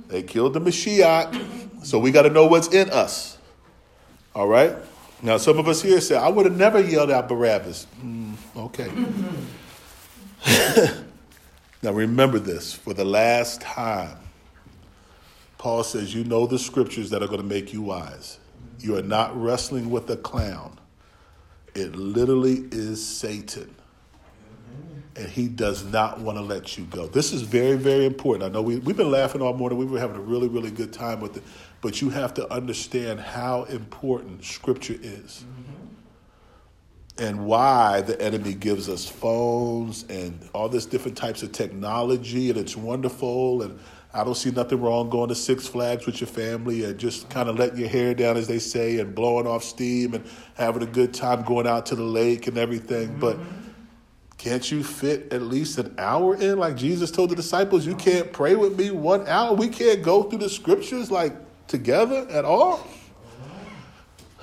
They 0.07 0.23
killed 0.23 0.53
the 0.53 0.61
Mashiach. 0.61 1.85
So 1.85 1.99
we 1.99 2.11
got 2.11 2.23
to 2.23 2.29
know 2.29 2.47
what's 2.47 2.69
in 2.69 2.89
us. 2.89 3.37
All 4.33 4.47
right? 4.47 4.75
Now, 5.23 5.37
some 5.37 5.57
of 5.57 5.69
us 5.69 5.81
here 5.81 6.01
say, 6.01 6.17
I 6.17 6.27
would 6.27 6.45
have 6.45 6.57
never 6.57 6.81
yelled 6.81 7.09
out 7.09 7.29
Barabbas. 7.29 7.87
Mm, 8.03 8.35
okay. 8.57 8.91
now, 11.81 11.93
remember 11.93 12.39
this 12.39 12.73
for 12.73 12.93
the 12.93 13.05
last 13.05 13.61
time. 13.61 14.17
Paul 15.57 15.85
says, 15.85 16.13
You 16.13 16.25
know 16.25 16.45
the 16.45 16.59
scriptures 16.59 17.09
that 17.11 17.23
are 17.23 17.27
going 17.27 17.41
to 17.41 17.47
make 17.47 17.71
you 17.71 17.81
wise. 17.81 18.37
You 18.79 18.97
are 18.97 19.01
not 19.01 19.33
wrestling 19.41 19.89
with 19.89 20.09
a 20.09 20.17
clown, 20.17 20.77
it 21.73 21.95
literally 21.95 22.67
is 22.71 23.03
Satan 23.03 23.73
and 25.15 25.27
he 25.27 25.47
does 25.47 25.83
not 25.85 26.19
want 26.19 26.37
to 26.37 26.41
let 26.41 26.77
you 26.77 26.85
go. 26.85 27.07
This 27.07 27.33
is 27.33 27.43
very, 27.43 27.75
very 27.75 28.05
important. 28.05 28.49
I 28.49 28.53
know 28.53 28.61
we, 28.61 28.77
we've 28.77 28.97
been 28.97 29.11
laughing 29.11 29.41
all 29.41 29.53
morning. 29.53 29.77
We 29.77 29.85
were 29.85 29.99
having 29.99 30.15
a 30.15 30.21
really, 30.21 30.47
really 30.47 30.71
good 30.71 30.91
time 30.91 31.19
with 31.19 31.37
it. 31.37 31.43
But 31.83 32.01
you 32.01 32.09
have 32.11 32.33
to 32.35 32.49
understand 32.51 33.19
how 33.19 33.65
important 33.65 34.45
Scripture 34.45 34.95
is 35.01 35.43
mm-hmm. 35.43 37.21
and 37.21 37.45
why 37.45 37.99
the 37.99 38.19
enemy 38.21 38.53
gives 38.53 38.87
us 38.87 39.05
phones 39.05 40.03
and 40.03 40.49
all 40.53 40.69
this 40.69 40.85
different 40.85 41.17
types 41.17 41.43
of 41.43 41.51
technology, 41.51 42.49
and 42.49 42.57
it's 42.57 42.77
wonderful. 42.77 43.63
And 43.63 43.81
I 44.13 44.23
don't 44.23 44.37
see 44.37 44.51
nothing 44.51 44.79
wrong 44.79 45.09
going 45.09 45.27
to 45.27 45.35
Six 45.35 45.67
Flags 45.67 46.05
with 46.05 46.21
your 46.21 46.29
family 46.29 46.85
and 46.85 46.97
just 46.97 47.29
kind 47.29 47.49
of 47.49 47.59
letting 47.59 47.79
your 47.79 47.89
hair 47.89 48.13
down, 48.13 48.37
as 48.37 48.47
they 48.47 48.59
say, 48.59 48.99
and 48.99 49.13
blowing 49.13 49.45
off 49.45 49.61
steam 49.61 50.13
and 50.13 50.25
having 50.53 50.83
a 50.83 50.87
good 50.89 51.13
time 51.13 51.43
going 51.43 51.67
out 51.67 51.85
to 51.87 51.95
the 51.95 52.03
lake 52.03 52.47
and 52.47 52.57
everything. 52.57 53.09
Mm-hmm. 53.09 53.19
But 53.19 53.39
can't 54.37 54.71
you 54.71 54.85
fit 54.85 55.33
at 55.33 55.41
least 55.41 55.77
an 55.79 55.95
hour 55.97 56.35
in? 56.35 56.57
Like 56.59 56.77
Jesus 56.77 57.11
told 57.11 57.31
the 57.31 57.35
disciples, 57.35 57.85
you 57.85 57.95
can't 57.95 58.31
pray 58.31 58.55
with 58.55 58.79
me 58.79 58.89
one 58.89 59.27
hour. 59.27 59.53
We 59.53 59.67
can't 59.67 60.01
go 60.01 60.23
through 60.23 60.39
the 60.39 60.49
scriptures 60.49 61.11
like 61.11 61.42
together 61.73 62.27
at 62.29 62.45
all. 62.45 62.87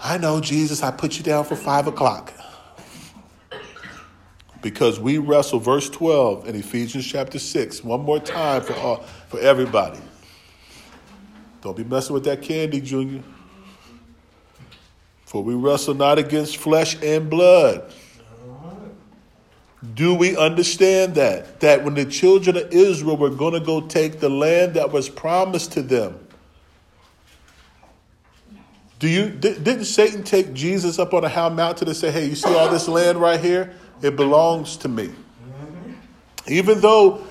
I 0.02 0.18
know, 0.18 0.40
Jesus, 0.40 0.82
I 0.82 0.90
put 0.90 1.16
you 1.16 1.22
down 1.22 1.44
for 1.44 1.54
five 1.54 1.86
o'clock. 1.86 2.32
Because 4.60 4.98
we 4.98 5.18
wrestle, 5.18 5.60
verse 5.60 5.88
12 5.88 6.48
in 6.48 6.56
Ephesians 6.56 7.06
chapter 7.06 7.38
6, 7.38 7.84
one 7.84 8.00
more 8.00 8.18
time 8.18 8.62
for, 8.62 8.74
all, 8.74 8.96
for 9.28 9.38
everybody. 9.38 10.00
Don't 11.62 11.76
be 11.76 11.84
messing 11.84 12.14
with 12.14 12.24
that 12.24 12.42
candy, 12.42 12.80
Junior. 12.80 13.22
For 15.24 15.44
we 15.44 15.54
wrestle 15.54 15.94
not 15.94 16.18
against 16.18 16.56
flesh 16.56 17.00
and 17.00 17.30
blood 17.30 17.92
do 19.94 20.14
we 20.14 20.36
understand 20.36 21.14
that? 21.14 21.60
That 21.60 21.84
when 21.84 21.94
the 21.94 22.04
children 22.04 22.56
of 22.56 22.72
Israel 22.72 23.16
were 23.16 23.30
going 23.30 23.54
to 23.54 23.60
go 23.60 23.80
take 23.80 24.20
the 24.20 24.28
land 24.28 24.74
that 24.74 24.92
was 24.92 25.08
promised 25.08 25.72
to 25.72 25.82
them, 25.82 26.18
do 29.00 29.08
you 29.08 29.30
didn't 29.30 29.86
Satan 29.86 30.22
take 30.22 30.54
Jesus 30.54 30.98
up 31.00 31.12
on 31.12 31.24
a 31.24 31.28
high 31.28 31.48
mountain 31.48 31.88
and 31.88 31.96
say, 31.96 32.12
"Hey, 32.12 32.26
you 32.26 32.36
see 32.36 32.54
all 32.54 32.68
this 32.68 32.86
land 32.86 33.18
right 33.18 33.40
here? 33.40 33.72
It 34.02 34.14
belongs 34.14 34.76
to 34.78 34.88
me." 34.88 35.10
Even 36.46 36.80
though 36.80 37.22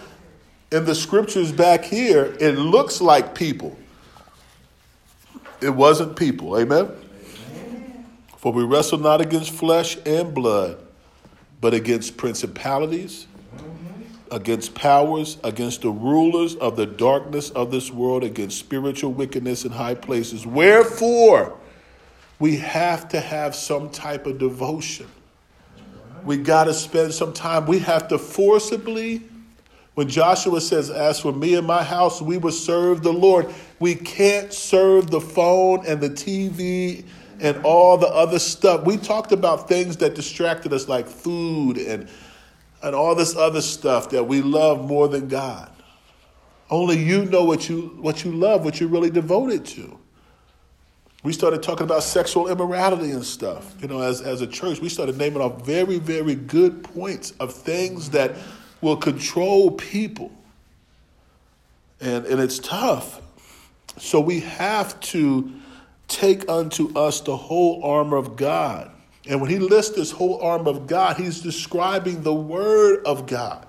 in 0.71 0.85
the 0.85 0.95
scriptures 0.95 1.51
back 1.51 1.85
here 1.85 2.35
it 2.39 2.57
looks 2.57 2.99
like 2.99 3.33
people, 3.35 3.77
it 5.61 5.69
wasn't 5.69 6.17
people. 6.17 6.57
Amen. 6.59 6.89
For 8.37 8.51
we 8.51 8.63
wrestle 8.63 8.97
not 8.97 9.21
against 9.21 9.51
flesh 9.51 9.97
and 10.05 10.33
blood 10.33 10.77
but 11.61 11.73
against 11.73 12.17
principalities, 12.17 13.27
against 14.31 14.73
powers, 14.75 15.37
against 15.43 15.81
the 15.81 15.89
rulers 15.89 16.55
of 16.55 16.75
the 16.75 16.85
darkness 16.85 17.49
of 17.51 17.71
this 17.71 17.91
world, 17.91 18.23
against 18.23 18.57
spiritual 18.57 19.11
wickedness 19.11 19.65
in 19.65 19.71
high 19.71 19.95
places. 19.95 20.45
Wherefore, 20.45 21.58
we 22.39 22.57
have 22.57 23.09
to 23.09 23.19
have 23.19 23.53
some 23.53 23.89
type 23.89 24.25
of 24.25 24.37
devotion. 24.37 25.07
We 26.23 26.37
got 26.37 26.65
to 26.65 26.73
spend 26.73 27.13
some 27.13 27.33
time. 27.33 27.65
We 27.65 27.79
have 27.79 28.07
to 28.09 28.17
forcibly, 28.17 29.23
when 29.95 30.07
Joshua 30.07 30.61
says, 30.61 30.89
As 30.89 31.19
for 31.19 31.33
me 31.33 31.55
and 31.55 31.67
my 31.67 31.83
house, 31.83 32.21
we 32.21 32.37
will 32.37 32.51
serve 32.51 33.03
the 33.03 33.13
Lord, 33.13 33.53
we 33.79 33.95
can't 33.95 34.51
serve 34.53 35.11
the 35.11 35.21
phone 35.21 35.85
and 35.85 36.01
the 36.01 36.09
TV 36.09 37.05
and 37.41 37.57
all 37.63 37.97
the 37.97 38.07
other 38.07 38.39
stuff. 38.39 38.85
We 38.85 38.97
talked 38.97 39.31
about 39.31 39.67
things 39.67 39.97
that 39.97 40.15
distracted 40.15 40.73
us, 40.73 40.87
like 40.87 41.07
food 41.07 41.77
and, 41.77 42.09
and 42.83 42.95
all 42.95 43.15
this 43.15 43.35
other 43.35 43.61
stuff 43.61 44.09
that 44.09 44.23
we 44.23 44.41
love 44.41 44.85
more 44.85 45.07
than 45.07 45.27
God. 45.27 45.71
Only 46.69 46.97
you 46.97 47.25
know 47.25 47.43
what 47.43 47.67
you, 47.67 47.97
what 47.99 48.23
you 48.23 48.31
love, 48.31 48.63
what 48.63 48.79
you're 48.79 48.89
really 48.89 49.09
devoted 49.09 49.65
to. 49.67 49.97
We 51.21 51.33
started 51.33 51.61
talking 51.61 51.83
about 51.83 52.03
sexual 52.03 52.47
immorality 52.47 53.11
and 53.11 53.25
stuff. 53.25 53.75
You 53.81 53.89
know, 53.89 54.01
as, 54.01 54.21
as 54.21 54.41
a 54.41 54.47
church, 54.47 54.79
we 54.79 54.87
started 54.87 55.17
naming 55.17 55.41
off 55.41 55.65
very, 55.65 55.99
very 55.99 56.35
good 56.35 56.83
points 56.83 57.31
of 57.39 57.53
things 57.53 58.11
that 58.11 58.35
will 58.81 58.95
control 58.95 59.71
people. 59.71 60.31
And, 61.99 62.25
and 62.25 62.39
it's 62.39 62.59
tough. 62.59 63.21
So 63.97 64.21
we 64.21 64.39
have 64.41 64.97
to 65.01 65.51
take 66.07 66.49
unto 66.49 66.97
us 66.97 67.19
the 67.19 67.35
whole 67.35 67.83
armor 67.83 68.15
of 68.15 68.37
God. 68.37 68.89
And 69.27 69.41
when 69.41 69.49
he 69.49 69.59
lists 69.59 69.95
this 69.95 70.11
whole 70.11 70.41
armor 70.41 70.69
of 70.69 70.87
God, 70.87 71.17
he's 71.17 71.41
describing 71.41 72.23
the 72.23 72.33
word 72.33 73.05
of 73.05 73.27
God. 73.27 73.67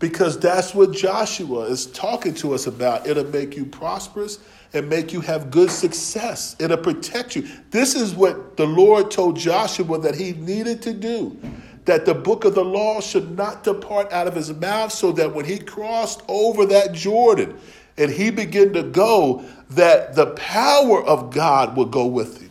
Because 0.00 0.40
that's 0.40 0.74
what 0.74 0.92
Joshua 0.92 1.66
is 1.66 1.86
talking 1.86 2.34
to 2.36 2.54
us 2.54 2.66
about. 2.66 3.06
It'll 3.06 3.26
make 3.26 3.56
you 3.56 3.64
prosperous 3.64 4.40
and 4.72 4.88
make 4.88 5.12
you 5.12 5.20
have 5.20 5.50
good 5.50 5.70
success. 5.70 6.56
It'll 6.58 6.76
protect 6.78 7.36
you. 7.36 7.46
This 7.70 7.94
is 7.94 8.14
what 8.14 8.56
the 8.56 8.66
Lord 8.66 9.10
told 9.10 9.36
Joshua 9.36 10.00
that 10.00 10.16
he 10.16 10.32
needed 10.32 10.82
to 10.82 10.92
do. 10.92 11.38
that 11.86 12.04
the 12.04 12.14
book 12.14 12.44
of 12.44 12.54
the 12.54 12.64
law 12.64 13.00
should 13.00 13.36
not 13.36 13.64
depart 13.64 14.12
out 14.12 14.26
of 14.26 14.34
his 14.34 14.52
mouth, 14.54 14.92
so 14.92 15.12
that 15.12 15.34
when 15.34 15.44
he 15.44 15.58
crossed 15.58 16.22
over 16.28 16.66
that 16.66 16.92
Jordan 16.92 17.58
and 17.96 18.10
he 18.10 18.30
began 18.30 18.72
to 18.72 18.82
go, 18.82 19.44
that 19.70 20.14
the 20.14 20.26
power 20.26 21.02
of 21.02 21.32
God 21.32 21.76
would 21.76 21.90
go 21.90 22.06
with 22.06 22.40
him. 22.40 22.49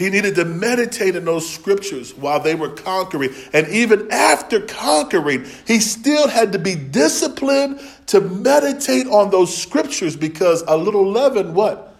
He 0.00 0.08
needed 0.08 0.36
to 0.36 0.46
meditate 0.46 1.14
in 1.14 1.26
those 1.26 1.46
scriptures 1.46 2.14
while 2.14 2.40
they 2.40 2.54
were 2.54 2.70
conquering. 2.70 3.34
And 3.52 3.68
even 3.68 4.10
after 4.10 4.58
conquering, 4.58 5.44
he 5.66 5.78
still 5.78 6.26
had 6.26 6.52
to 6.52 6.58
be 6.58 6.74
disciplined 6.74 7.78
to 8.06 8.22
meditate 8.22 9.08
on 9.08 9.28
those 9.28 9.54
scriptures 9.54 10.16
because 10.16 10.64
a 10.66 10.74
little 10.74 11.06
leaven, 11.06 11.52
what? 11.52 11.94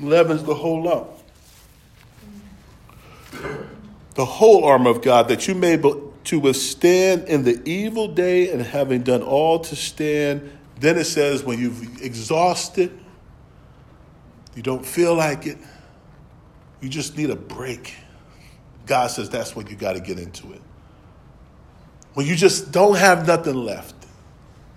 Leavens 0.00 0.42
the 0.44 0.54
whole 0.54 0.84
lump. 0.84 1.08
The 4.14 4.24
whole 4.24 4.64
armor 4.64 4.88
of 4.88 5.02
God 5.02 5.28
that 5.28 5.46
you 5.46 5.54
may 5.54 5.76
be 5.76 5.92
to 6.24 6.40
withstand 6.40 7.24
in 7.24 7.44
the 7.44 7.60
evil 7.68 8.08
day 8.08 8.50
and 8.50 8.62
having 8.62 9.02
done 9.02 9.22
all 9.22 9.58
to 9.58 9.76
stand. 9.76 10.58
Then 10.80 10.96
it 10.96 11.04
says, 11.04 11.44
when 11.44 11.58
you've 11.58 12.02
exhausted, 12.02 12.98
you 14.56 14.62
don't 14.62 14.84
feel 14.84 15.14
like 15.14 15.46
it, 15.46 15.58
you 16.80 16.88
just 16.88 17.16
need 17.16 17.30
a 17.30 17.36
break. 17.36 17.94
God 18.86 19.08
says 19.08 19.28
that's 19.28 19.54
when 19.54 19.66
you 19.66 19.76
got 19.76 19.92
to 19.92 20.00
get 20.00 20.18
into 20.18 20.52
it. 20.52 20.62
When 22.14 22.26
you 22.26 22.34
just 22.34 22.72
don't 22.72 22.96
have 22.96 23.26
nothing 23.26 23.54
left 23.54 23.94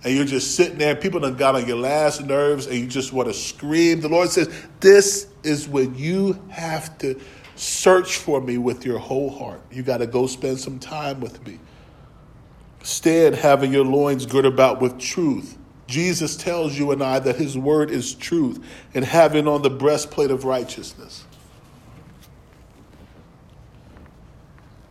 and 0.03 0.13
you're 0.13 0.25
just 0.25 0.55
sitting 0.55 0.77
there, 0.77 0.95
people 0.95 1.21
done 1.21 1.37
got 1.37 1.55
on 1.55 1.65
your 1.67 1.77
last 1.77 2.21
nerves 2.23 2.67
and 2.67 2.75
you 2.75 2.87
just 2.87 3.13
want 3.13 3.29
to 3.29 3.33
scream. 3.33 4.01
The 4.01 4.09
Lord 4.09 4.29
says, 4.29 4.53
This 4.81 5.27
is 5.43 5.67
when 5.67 5.95
you 5.95 6.41
have 6.49 6.97
to 6.99 7.19
search 7.55 8.17
for 8.17 8.41
me 8.41 8.57
with 8.57 8.85
your 8.85 8.99
whole 8.99 9.29
heart. 9.29 9.61
You 9.71 9.83
got 9.83 9.99
to 9.99 10.07
go 10.07 10.27
spend 10.27 10.59
some 10.59 10.79
time 10.79 11.21
with 11.21 11.45
me. 11.47 11.59
Stand 12.83 13.35
having 13.35 13.71
your 13.71 13.85
loins 13.85 14.25
girt 14.25 14.45
about 14.45 14.81
with 14.81 14.99
truth 14.99 15.58
Jesus 15.89 16.38
tells 16.38 16.78
you 16.78 16.91
and 16.91 17.04
I 17.04 17.17
that 17.17 17.36
his 17.36 17.58
word 17.58 17.89
is 17.89 18.13
truth 18.13 18.63
and 18.93 19.04
having 19.04 19.47
on 19.47 19.63
the 19.63 19.71
breastplate 19.71 20.30
of 20.30 20.45
righteousness. 20.45 21.23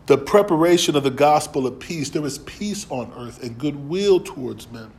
The 0.07 0.19
preparation 0.19 0.97
of 0.97 1.05
the 1.05 1.11
gospel 1.11 1.67
of 1.67 1.79
peace. 1.79 2.11
There 2.11 2.25
is 2.27 2.39
peace 2.39 2.87
on 2.91 3.13
earth 3.17 3.43
and 3.45 3.57
goodwill 3.57 4.21
towards 4.21 4.69
men. 4.71 4.91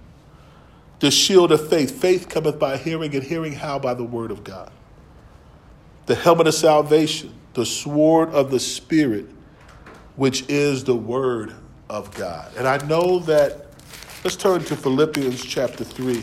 The 0.99 1.11
shield 1.11 1.51
of 1.51 1.67
faith. 1.67 1.99
Faith 1.99 2.29
cometh 2.29 2.59
by 2.59 2.77
hearing, 2.77 3.13
and 3.13 3.23
hearing 3.23 3.53
how? 3.53 3.79
By 3.79 3.93
the 3.93 4.03
word 4.03 4.31
of 4.31 4.43
God. 4.43 4.71
The 6.05 6.15
helmet 6.15 6.47
of 6.47 6.53
salvation. 6.53 7.33
The 7.55 7.65
sword 7.65 8.29
of 8.29 8.51
the 8.51 8.59
Spirit, 8.59 9.25
which 10.15 10.47
is 10.47 10.83
the 10.85 10.95
word 10.95 11.55
of 11.89 12.13
God. 12.15 12.51
And 12.55 12.67
I 12.67 12.77
know 12.85 13.19
that 13.19 13.68
Let's 14.21 14.35
turn 14.35 14.61
to 14.65 14.75
Philippians 14.75 15.45
chapter 15.45 15.85
3. 15.85 16.21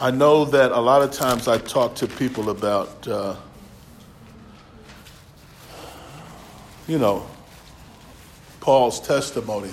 I 0.00 0.10
know 0.10 0.44
that 0.46 0.72
a 0.72 0.80
lot 0.80 1.00
of 1.00 1.12
times 1.12 1.46
I 1.46 1.58
talk 1.58 1.94
to 1.96 2.08
people 2.08 2.50
about, 2.50 3.06
uh, 3.06 3.36
you 6.88 6.98
know, 6.98 7.24
Paul's 8.58 8.98
testimony. 8.98 9.70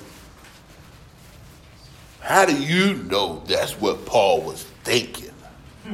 How 2.19 2.45
do 2.45 2.55
you 2.55 2.93
know 3.05 3.41
that's 3.47 3.81
what 3.81 4.05
Paul 4.05 4.43
was 4.43 4.65
thinking? 4.83 5.33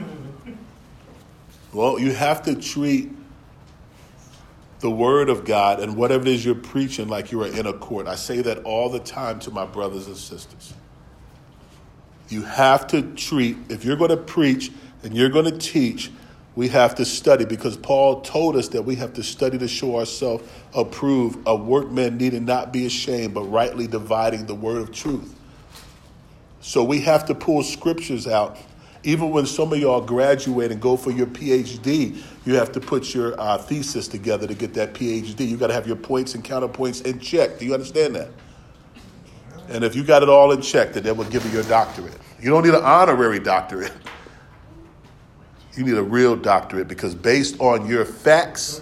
well, 1.72 1.98
you 1.98 2.12
have 2.12 2.44
to 2.44 2.56
treat 2.56 3.10
the 4.82 4.92
word 4.92 5.30
of 5.30 5.46
God 5.46 5.80
and 5.80 5.96
whatever 5.96 6.24
it 6.24 6.28
is 6.28 6.44
you're 6.44 6.56
preaching 6.56 7.08
like 7.08 7.32
you 7.32 7.42
are 7.44 7.48
in 7.48 7.68
a 7.68 7.74
court. 7.74 8.08
I 8.08 8.16
say 8.16 8.42
that 8.42 8.64
all 8.64 8.90
the 8.90 9.00
time 9.00 9.40
to 9.42 9.52
my 9.52 9.66
brothers 9.66 10.08
and 10.08 10.18
sisters. 10.18 10.74
You 12.30 12.44
have 12.44 12.88
to 12.88 13.02
treat, 13.14 13.58
if 13.70 13.86
you're 13.86 13.96
going 13.96 14.10
to 14.10 14.18
preach 14.18 14.72
and 15.04 15.16
you're 15.16 15.30
going 15.30 15.46
to 15.46 15.58
teach, 15.58 16.12
we 16.56 16.68
have 16.70 16.96
to 16.96 17.06
study 17.06 17.46
because 17.46 17.78
Paul 17.78 18.22
told 18.22 18.56
us 18.56 18.70
that 18.70 18.82
we 18.82 18.96
have 18.96 19.14
to 19.14 19.24
study 19.24 19.58
to 19.60 19.68
show 19.68 19.98
ourselves 19.98 20.50
approved, 20.74 21.40
a 21.46 21.56
workman 21.56 22.18
needing 22.18 22.46
not 22.46 22.74
be 22.74 22.86
ashamed, 22.86 23.34
but 23.34 23.44
rightly 23.44 23.88
dividing 23.88 24.48
the 24.48 24.56
word 24.56 24.82
of 24.82 24.92
truth. 24.92 25.36
So 26.60 26.84
we 26.84 27.02
have 27.02 27.26
to 27.26 27.36
pull 27.36 27.64
scriptures 27.64 28.28
out 28.28 28.58
even 29.04 29.32
when 29.32 29.46
some 29.46 29.74
of 29.74 29.80
y'all 29.80 30.02
graduate 30.02 30.72
and 30.72 30.82
go 30.82 30.96
for 30.96 31.12
your 31.12 31.26
PhD, 31.28 32.22
you 32.46 32.56
have 32.56 32.72
to 32.74 32.80
put 32.80 33.14
your 33.14 33.40
uh, 33.40 33.58
thesis 33.58 34.08
together 34.08 34.48
to 34.48 34.54
get 34.54 34.74
that 34.76 34.94
PhD. 34.94 35.48
You 35.48 35.58
got 35.58 35.68
to 35.68 35.74
have 35.74 35.88
your 35.88 35.96
points 35.96 36.36
and 36.36 36.44
counterpoints 36.44 37.06
in 37.06 37.20
check. 37.20 37.58
Do 37.58 37.66
you 37.66 37.74
understand 37.74 38.16
that? 38.16 38.30
And 39.70 39.84
if 39.84 39.96
you 39.96 40.04
got 40.04 40.22
it 40.22 40.30
all 40.30 40.52
in 40.52 40.62
check, 40.62 40.94
then 40.94 41.04
they 41.04 41.12
will 41.12 41.26
give 41.26 41.46
you 41.46 41.52
your 41.52 41.64
doctorate. 41.64 42.18
You 42.42 42.50
don't 42.50 42.64
need 42.64 42.74
an 42.74 42.84
honorary 42.84 43.40
doctorate. 43.40 43.94
You 45.76 45.86
need 45.86 45.96
a 45.96 46.04
real 46.04 46.36
doctorate 46.36 46.90
because 46.90 47.16
based 47.16 47.60
on 47.62 47.88
your 47.88 48.04
facts, 48.04 48.82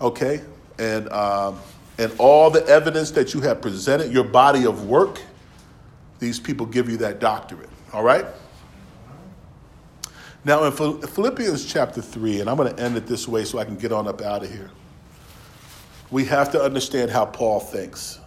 okay, 0.00 0.42
and 0.78 1.08
um, 1.10 1.58
and 1.96 2.12
all 2.18 2.50
the 2.50 2.66
evidence 2.66 3.10
that 3.12 3.32
you 3.32 3.40
have 3.40 3.62
presented, 3.62 4.12
your 4.12 4.24
body 4.24 4.66
of 4.66 4.86
work, 4.86 5.22
these 6.18 6.38
people 6.38 6.66
give 6.66 6.90
you 6.90 6.98
that 6.98 7.18
doctorate. 7.18 7.70
All 7.92 8.02
right. 8.02 8.26
Now, 10.44 10.64
in 10.64 10.72
Philippians 10.72 11.64
chapter 11.64 12.02
3, 12.02 12.40
and 12.40 12.50
I'm 12.50 12.56
going 12.56 12.74
to 12.74 12.82
end 12.82 12.96
it 12.96 13.06
this 13.06 13.26
way 13.26 13.44
so 13.44 13.58
I 13.58 13.64
can 13.64 13.76
get 13.76 13.92
on 13.92 14.06
up 14.06 14.20
out 14.20 14.44
of 14.44 14.50
here, 14.50 14.70
we 16.10 16.26
have 16.26 16.52
to 16.52 16.62
understand 16.62 17.10
how 17.10 17.24
Paul 17.24 17.60
thinks. 17.60 18.20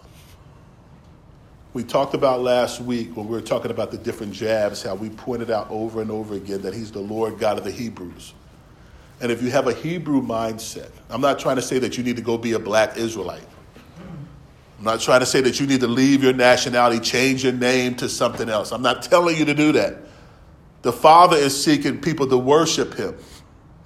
We 1.74 1.84
talked 1.84 2.14
about 2.14 2.40
last 2.40 2.80
week 2.80 3.16
when 3.16 3.28
we 3.28 3.32
were 3.32 3.40
talking 3.40 3.70
about 3.70 3.92
the 3.92 3.98
different 3.98 4.32
jabs, 4.32 4.82
how 4.82 4.96
we 4.96 5.10
pointed 5.10 5.50
out 5.50 5.70
over 5.70 6.02
and 6.02 6.10
over 6.10 6.34
again 6.34 6.60
that 6.62 6.74
he's 6.74 6.90
the 6.90 7.00
Lord 7.00 7.38
God 7.38 7.56
of 7.56 7.62
the 7.62 7.70
Hebrews. 7.70 8.34
And 9.20 9.30
if 9.30 9.40
you 9.40 9.50
have 9.50 9.68
a 9.68 9.72
Hebrew 9.72 10.20
mindset, 10.20 10.90
I'm 11.10 11.20
not 11.20 11.38
trying 11.38 11.56
to 11.56 11.62
say 11.62 11.78
that 11.78 11.96
you 11.96 12.02
need 12.02 12.16
to 12.16 12.22
go 12.22 12.36
be 12.36 12.52
a 12.52 12.58
black 12.58 12.96
Israelite. 12.96 13.46
I'm 14.78 14.84
not 14.84 15.00
trying 15.00 15.20
to 15.20 15.26
say 15.26 15.40
that 15.42 15.60
you 15.60 15.66
need 15.66 15.80
to 15.80 15.88
leave 15.88 16.22
your 16.22 16.32
nationality, 16.32 17.00
change 17.00 17.44
your 17.44 17.52
name 17.52 17.94
to 17.96 18.08
something 18.08 18.48
else. 18.48 18.72
I'm 18.72 18.82
not 18.82 19.02
telling 19.02 19.36
you 19.36 19.44
to 19.44 19.54
do 19.54 19.72
that. 19.72 19.98
The 20.82 20.92
Father 20.92 21.36
is 21.36 21.62
seeking 21.62 22.00
people 22.00 22.26
to 22.28 22.38
worship 22.38 22.94
Him, 22.94 23.16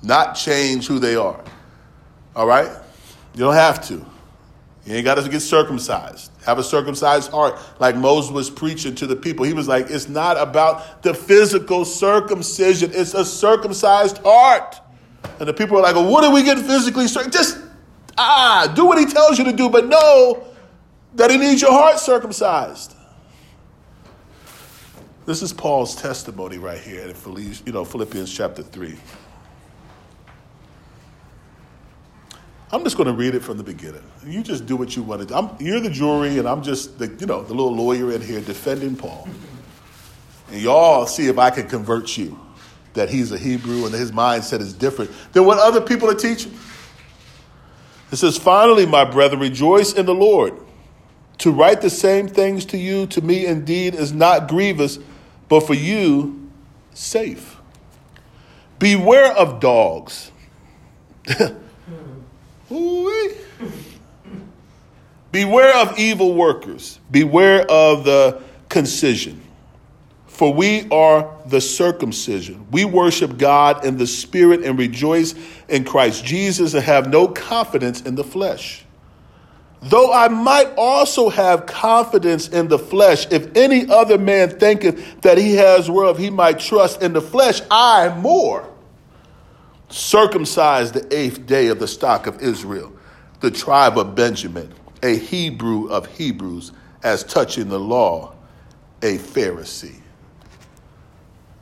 not 0.02 0.35
change 0.35 0.87
who 0.87 0.98
they 0.98 1.16
are. 1.16 1.42
All 2.37 2.46
right? 2.46 2.70
You 3.35 3.40
don't 3.40 3.55
have 3.55 3.87
to. 3.88 4.05
You 4.85 4.96
ain't 4.96 5.05
got 5.05 5.14
to 5.14 5.28
get 5.28 5.40
circumcised. 5.40 6.33
Have 6.44 6.59
a 6.59 6.62
circumcised 6.62 7.31
heart, 7.31 7.59
like 7.78 7.96
Moses 7.96 8.33
was 8.33 8.50
preaching 8.50 8.94
to 8.96 9.07
the 9.07 9.14
people. 9.14 9.44
He 9.44 9.52
was 9.52 9.68
like, 9.68 9.87
it's 9.90 10.09
not 10.09 10.37
about 10.37 11.02
the 11.02 11.14
physical 11.14 11.85
circumcision, 11.85 12.90
it's 12.92 13.14
a 13.14 13.24
circumcised 13.24 14.18
heart. 14.18 14.81
And 15.38 15.48
the 15.48 15.55
people 15.55 15.78
are 15.78 15.83
like, 15.83 15.94
well, 15.94 16.11
what 16.11 16.24
are 16.24 16.33
we 16.33 16.42
getting 16.42 16.64
physically 16.64 17.07
circumcised? 17.07 17.33
Just, 17.33 17.64
ah, 18.18 18.72
do 18.74 18.85
what 18.87 18.98
he 18.98 19.07
tells 19.07 19.38
you 19.38 19.44
to 19.44 19.52
do, 19.52 19.70
but 19.70 19.87
know 19.87 20.48
that 21.14 21.31
he 21.31 21.37
needs 21.37 21.62
your 21.62 21.72
heart 21.72 22.00
circumcised. 22.00 22.96
This 25.24 25.40
is 25.40 25.52
Paul's 25.52 25.94
testimony 25.94 26.58
right 26.58 26.80
here 26.80 27.02
in 27.02 27.14
Philippians, 27.14 27.62
you 27.64 27.72
know, 27.72 27.85
Philippians 27.85 28.32
chapter 28.35 28.62
3. 28.62 28.96
I'm 32.72 32.82
just 32.82 32.96
going 32.96 33.06
to 33.06 33.12
read 33.12 33.35
it 33.35 33.40
from 33.40 33.56
the 33.56 33.62
beginning. 33.62 34.02
You 34.26 34.42
just 34.42 34.66
do 34.66 34.76
what 34.76 34.96
you 34.96 35.02
want 35.02 35.20
to 35.20 35.26
do. 35.26 35.35
I'm, 35.35 35.50
you're 35.61 35.78
the 35.78 35.90
jury, 35.90 36.38
and 36.38 36.48
I'm 36.48 36.62
just 36.62 36.98
the, 36.98 37.06
you 37.06 37.26
know, 37.26 37.42
the 37.42 37.54
little 37.54 37.74
lawyer 37.74 38.11
in 38.12 38.20
here 38.20 38.40
defending 38.40 38.96
Paul. 38.96 39.28
And 40.50 40.61
y'all 40.61 41.06
see 41.06 41.28
if 41.28 41.38
I 41.38 41.50
can 41.50 41.68
convert 41.68 42.16
you 42.16 42.38
that 42.94 43.08
he's 43.08 43.30
a 43.30 43.38
Hebrew 43.38 43.85
and 43.85 43.94
his 43.94 44.11
mindset 44.11 44.61
is 44.61 44.72
different 44.72 45.12
than 45.32 45.44
what 45.44 45.58
other 45.58 45.80
people 45.80 46.11
are 46.11 46.14
teaching. 46.14 46.52
It 48.11 48.16
says, 48.16 48.38
Finally, 48.38 48.87
my 48.87 49.04
brethren, 49.04 49.40
rejoice 49.40 49.92
in 49.92 50.04
the 50.04 50.14
Lord. 50.14 50.54
To 51.38 51.52
write 51.52 51.80
the 51.80 51.90
same 51.90 52.26
things 52.26 52.64
to 52.66 52.78
you, 52.78 53.06
to 53.08 53.20
me 53.20 53.46
indeed, 53.46 53.94
is 53.94 54.12
not 54.12 54.48
grievous 54.48 54.98
but 55.53 55.67
for 55.67 55.75
you, 55.75 56.51
safe. 56.95 57.59
Beware 58.79 59.33
of 59.33 59.61
dogs. 59.61 60.31
Beware 65.31 65.77
of 65.77 65.99
evil 65.99 66.33
workers. 66.33 66.99
Beware 67.11 67.71
of 67.71 68.07
the 68.07 68.41
concision. 68.71 69.43
For 70.27 70.55
we 70.55 70.88
are 70.88 71.31
the 71.45 71.61
circumcision. 71.61 72.67
We 72.71 72.87
worship 72.87 73.37
God 73.37 73.85
in 73.85 73.99
the 73.99 74.07
spirit 74.07 74.65
and 74.65 74.79
rejoice 74.79 75.35
in 75.69 75.85
Christ 75.85 76.25
Jesus 76.25 76.73
and 76.73 76.83
have 76.83 77.11
no 77.11 77.29
confidence 77.29 78.01
in 78.01 78.15
the 78.15 78.25
flesh. 78.25 78.87
Though 79.83 80.12
I 80.12 80.29
might 80.29 80.73
also 80.77 81.29
have 81.29 81.66
confidence 81.66 82.49
in 82.49 82.68
the 82.68 82.79
flesh, 82.79 83.27
if 83.33 83.57
any 83.57 83.88
other 83.88 84.16
man 84.16 84.51
thinketh 84.51 85.23
that 85.23 85.38
he 85.38 85.55
has 85.57 85.90
whereof 85.90 86.18
he 86.18 86.31
might 86.31 86.61
trust 86.61 87.03
in 87.03 87.12
the 87.12 87.21
flesh, 87.21 87.61
I 87.71 88.14
more. 88.21 88.68
circumcised 89.88 90.95
the 90.95 91.16
eighth 91.16 91.47
day 91.47 91.68
of 91.68 91.79
the 91.79 91.88
stock 91.88 92.27
of 92.27 92.40
Israel, 92.40 92.92
the 93.40 93.51
tribe 93.51 93.99
of 93.99 94.14
Benjamin, 94.14 94.73
a 95.03 95.16
Hebrew 95.16 95.88
of 95.88 96.07
Hebrews, 96.07 96.73
as 97.03 97.25
touching 97.25 97.68
the 97.68 97.81
law, 97.81 98.35
a 99.03 99.18
Pharisee. 99.18 100.01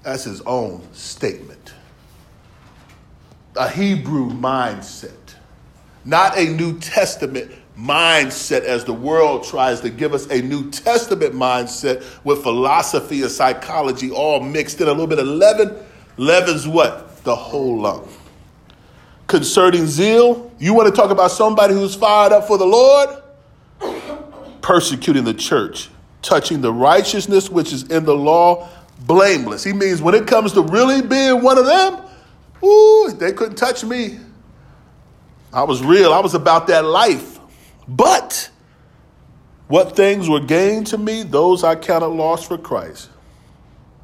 That's 0.02 0.24
his 0.24 0.40
own 0.42 0.86
statement. 0.92 1.74
A 3.56 3.68
Hebrew 3.68 4.30
mindset, 4.30 5.34
not 6.04 6.38
a 6.38 6.44
New 6.44 6.78
Testament 6.78 7.50
mindset 7.80 8.62
as 8.62 8.84
the 8.84 8.92
world 8.92 9.44
tries 9.44 9.80
to 9.80 9.90
give 9.90 10.12
us 10.12 10.26
a 10.30 10.42
New 10.42 10.70
Testament 10.70 11.34
mindset 11.34 12.04
with 12.24 12.42
philosophy 12.42 13.22
and 13.22 13.30
psychology 13.30 14.10
all 14.10 14.40
mixed 14.40 14.80
in. 14.80 14.88
A 14.88 14.90
little 14.90 15.06
bit 15.06 15.18
of 15.18 15.26
leaven. 15.26 15.76
Leaven's 16.16 16.68
what? 16.68 17.24
The 17.24 17.34
whole 17.34 17.80
lump. 17.80 18.06
Concerning 19.26 19.86
zeal, 19.86 20.52
you 20.58 20.74
want 20.74 20.88
to 20.88 20.94
talk 20.94 21.10
about 21.10 21.30
somebody 21.30 21.72
who's 21.72 21.94
fired 21.94 22.32
up 22.32 22.46
for 22.46 22.58
the 22.58 22.66
Lord? 22.66 23.22
Persecuting 24.60 25.24
the 25.24 25.34
church, 25.34 25.88
touching 26.20 26.60
the 26.60 26.72
righteousness 26.72 27.48
which 27.48 27.72
is 27.72 27.84
in 27.84 28.04
the 28.04 28.14
law, 28.14 28.68
blameless. 29.00 29.64
He 29.64 29.72
means 29.72 30.02
when 30.02 30.14
it 30.14 30.26
comes 30.26 30.52
to 30.52 30.62
really 30.62 31.00
being 31.00 31.42
one 31.42 31.58
of 31.58 31.66
them, 31.66 32.02
ooh, 32.62 33.12
they 33.18 33.32
couldn't 33.32 33.56
touch 33.56 33.84
me. 33.84 34.18
I 35.52 35.62
was 35.62 35.82
real. 35.82 36.12
I 36.12 36.20
was 36.20 36.34
about 36.34 36.66
that 36.68 36.84
life. 36.84 37.39
But 37.90 38.50
what 39.66 39.96
things 39.96 40.28
were 40.28 40.40
gained 40.40 40.86
to 40.88 40.98
me, 40.98 41.24
those 41.24 41.64
I 41.64 41.74
counted 41.74 42.06
lost 42.06 42.46
for 42.46 42.56
Christ. 42.56 43.10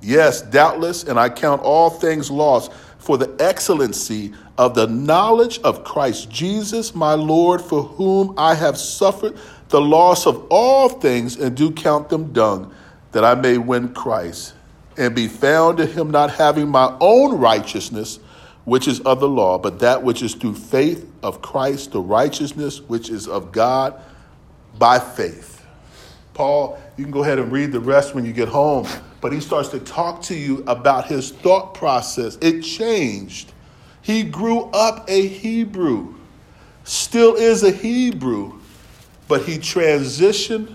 Yes, 0.02 0.42
doubtless, 0.42 1.04
and 1.04 1.18
I 1.18 1.28
count 1.28 1.62
all 1.62 1.90
things 1.90 2.30
lost 2.30 2.72
for 2.98 3.16
the 3.16 3.34
excellency 3.38 4.32
of 4.58 4.74
the 4.74 4.88
knowledge 4.88 5.60
of 5.60 5.84
Christ 5.84 6.28
Jesus, 6.28 6.94
my 6.96 7.14
Lord, 7.14 7.60
for 7.60 7.82
whom 7.82 8.34
I 8.36 8.54
have 8.54 8.76
suffered 8.76 9.38
the 9.68 9.80
loss 9.80 10.26
of 10.26 10.46
all 10.50 10.88
things 10.88 11.36
and 11.36 11.56
do 11.56 11.70
count 11.70 12.08
them 12.08 12.32
dung, 12.32 12.74
that 13.12 13.24
I 13.24 13.36
may 13.36 13.56
win 13.56 13.94
Christ 13.94 14.54
and 14.96 15.14
be 15.14 15.28
found 15.28 15.78
in 15.78 15.88
him, 15.88 16.10
not 16.10 16.32
having 16.32 16.68
my 16.68 16.96
own 17.00 17.38
righteousness 17.38 18.18
which 18.66 18.88
is 18.88 19.00
of 19.00 19.20
the 19.20 19.28
law, 19.28 19.56
but 19.56 19.78
that 19.78 20.02
which 20.02 20.22
is 20.22 20.34
through 20.34 20.54
faith 20.54 21.08
of 21.22 21.40
Christ, 21.40 21.92
the 21.92 22.00
righteousness 22.00 22.80
which 22.80 23.08
is 23.10 23.28
of 23.28 23.52
God 23.52 23.98
by 24.76 24.98
faith. 24.98 25.64
Paul, 26.34 26.78
you 26.96 27.04
can 27.04 27.12
go 27.12 27.22
ahead 27.22 27.38
and 27.38 27.50
read 27.50 27.70
the 27.70 27.80
rest 27.80 28.14
when 28.14 28.24
you 28.24 28.32
get 28.32 28.48
home, 28.48 28.86
but 29.20 29.32
he 29.32 29.40
starts 29.40 29.68
to 29.68 29.78
talk 29.78 30.20
to 30.22 30.34
you 30.34 30.64
about 30.66 31.06
his 31.06 31.30
thought 31.30 31.74
process. 31.74 32.36
It 32.42 32.62
changed. 32.62 33.52
He 34.02 34.24
grew 34.24 34.64
up 34.72 35.08
a 35.08 35.28
Hebrew, 35.28 36.14
still 36.82 37.36
is 37.36 37.62
a 37.62 37.70
Hebrew, 37.70 38.58
but 39.28 39.42
he 39.42 39.58
transitioned 39.58 40.74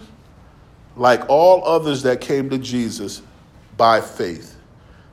like 0.96 1.30
all 1.30 1.66
others 1.66 2.04
that 2.04 2.22
came 2.22 2.50
to 2.52 2.58
Jesus 2.58 3.22
by 3.76 4.00
faith. 4.00 4.56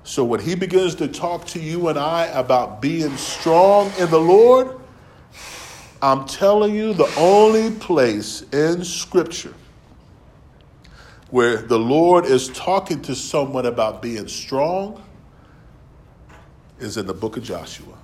So 0.09 0.25
when 0.25 0.41
he 0.41 0.55
begins 0.55 0.95
to 0.95 1.07
talk 1.07 1.45
to 1.49 1.61
you 1.61 1.89
and 1.89 1.99
I 1.99 2.29
about 2.29 2.81
being 2.81 3.15
strong 3.19 3.93
in 3.99 4.09
the 4.09 4.19
Lord, 4.19 4.81
I'm 6.01 6.27
telling 6.27 6.75
you, 6.75 6.95
the 6.95 7.13
only 7.19 7.73
place 7.73 8.41
in 8.51 8.85
Scripture 8.85 9.53
where 11.29 11.59
the 11.59 11.79
Lord 11.79 12.25
is 12.25 12.49
talking 12.49 13.03
to 13.03 13.15
someone 13.15 13.67
about 13.67 14.01
being 14.01 14.29
strong 14.29 15.05
is 16.79 16.97
in 16.97 17.07
the 17.07 17.13
book 17.13 17.37
of 17.37 17.43
Joshua. 17.43 17.99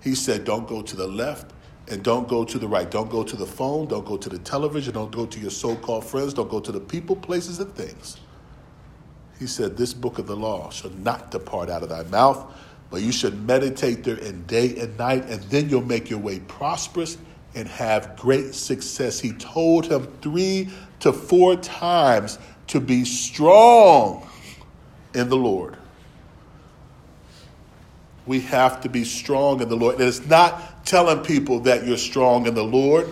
He 0.00 0.14
said, 0.14 0.44
Don't 0.44 0.68
go 0.68 0.80
to 0.80 0.94
the 0.94 1.08
left 1.08 1.54
and 1.88 2.04
don't 2.04 2.28
go 2.28 2.44
to 2.44 2.56
the 2.56 2.68
right. 2.68 2.88
Don't 2.88 3.10
go 3.10 3.24
to 3.24 3.34
the 3.34 3.46
phone. 3.46 3.88
Don't 3.88 4.06
go 4.06 4.16
to 4.16 4.28
the 4.28 4.38
television. 4.38 4.94
Don't 4.94 5.10
go 5.10 5.26
to 5.26 5.40
your 5.40 5.50
so 5.50 5.74
called 5.74 6.04
friends. 6.04 6.34
Don't 6.34 6.48
go 6.48 6.60
to 6.60 6.70
the 6.70 6.78
people, 6.78 7.16
places, 7.16 7.58
and 7.58 7.74
things. 7.74 8.18
He 9.38 9.46
said, 9.46 9.76
This 9.76 9.94
book 9.94 10.18
of 10.18 10.26
the 10.26 10.36
law 10.36 10.70
shall 10.70 10.90
not 10.90 11.30
depart 11.30 11.70
out 11.70 11.82
of 11.82 11.88
thy 11.88 12.02
mouth, 12.04 12.52
but 12.90 13.02
you 13.02 13.12
should 13.12 13.46
meditate 13.46 14.04
therein 14.04 14.44
day 14.46 14.76
and 14.78 14.96
night, 14.98 15.24
and 15.28 15.42
then 15.44 15.68
you'll 15.68 15.82
make 15.82 16.10
your 16.10 16.18
way 16.18 16.40
prosperous 16.40 17.18
and 17.54 17.68
have 17.68 18.16
great 18.16 18.54
success. 18.54 19.20
He 19.20 19.32
told 19.32 19.86
him 19.86 20.06
three 20.22 20.68
to 21.00 21.12
four 21.12 21.56
times 21.56 22.38
to 22.68 22.80
be 22.80 23.04
strong 23.04 24.28
in 25.14 25.28
the 25.28 25.36
Lord. 25.36 25.76
We 28.26 28.40
have 28.40 28.82
to 28.82 28.88
be 28.88 29.04
strong 29.04 29.62
in 29.62 29.68
the 29.68 29.76
Lord. 29.76 29.96
And 29.96 30.04
it's 30.04 30.26
not 30.26 30.84
telling 30.84 31.24
people 31.24 31.60
that 31.60 31.86
you're 31.86 31.96
strong 31.96 32.46
in 32.46 32.54
the 32.54 32.64
Lord, 32.64 33.10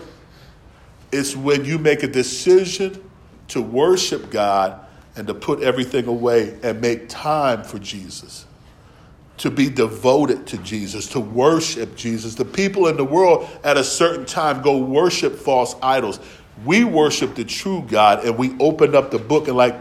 it's 1.11 1.35
when 1.35 1.65
you 1.65 1.79
make 1.79 2.03
a 2.03 2.07
decision 2.07 3.03
to 3.49 3.61
worship 3.61 4.29
God 4.29 4.86
and 5.17 5.25
to 5.27 5.33
put 5.33 5.61
everything 5.61 6.05
away 6.05 6.57
and 6.61 6.79
make 6.79 7.09
time 7.09 7.63
for 7.63 7.79
Jesus, 7.79 8.45
to 9.37 9.49
be 9.49 9.67
devoted 9.67 10.45
to 10.47 10.57
Jesus, 10.59 11.07
to 11.09 11.19
worship 11.19 11.95
Jesus. 11.95 12.35
The 12.35 12.45
people 12.45 12.87
in 12.87 12.97
the 12.97 13.03
world 13.03 13.49
at 13.63 13.77
a 13.77 13.83
certain 13.83 14.25
time 14.25 14.61
go 14.61 14.77
worship 14.77 15.35
false 15.35 15.75
idols. 15.81 16.19
We 16.63 16.83
worship 16.83 17.35
the 17.35 17.43
true 17.43 17.83
God 17.87 18.25
and 18.25 18.37
we 18.37 18.55
open 18.59 18.95
up 18.95 19.09
the 19.09 19.17
book 19.17 19.47
and 19.47 19.57
like 19.57 19.75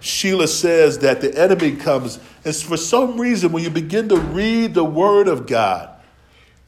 Sheila 0.00 0.48
says 0.48 0.98
that 0.98 1.20
the 1.20 1.38
enemy 1.40 1.76
comes 1.76 2.18
and 2.44 2.54
for 2.54 2.76
some 2.76 3.20
reason 3.20 3.52
when 3.52 3.62
you 3.62 3.70
begin 3.70 4.08
to 4.10 4.16
read 4.16 4.74
the 4.74 4.84
word 4.84 5.26
of 5.26 5.46
God, 5.46 5.88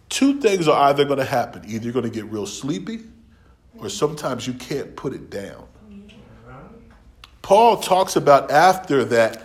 two 0.09 0.41
things 0.41 0.67
are 0.67 0.89
either 0.89 1.05
going 1.05 1.19
to 1.19 1.25
happen. 1.25 1.63
Either 1.67 1.85
you're 1.85 1.93
going 1.93 2.05
to 2.05 2.11
get 2.11 2.25
real 2.27 2.47
sleepy 2.47 3.01
or 3.79 3.91
sometimes 3.91 4.47
you 4.47 4.55
can't 4.55 4.97
put 4.97 5.13
it 5.13 5.29
down. 5.29 5.67
Paul 7.45 7.77
talks 7.77 8.17
about 8.17 8.51
after 8.51 9.05
that 9.05 9.43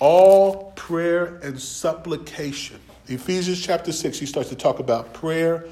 all 0.00 0.72
prayer 0.72 1.36
and 1.36 1.60
supplication. 1.60 2.80
Ephesians 3.06 3.64
chapter 3.64 3.92
6, 3.92 4.18
he 4.18 4.26
starts 4.26 4.48
to 4.48 4.56
talk 4.56 4.80
about 4.80 5.14
prayer 5.14 5.64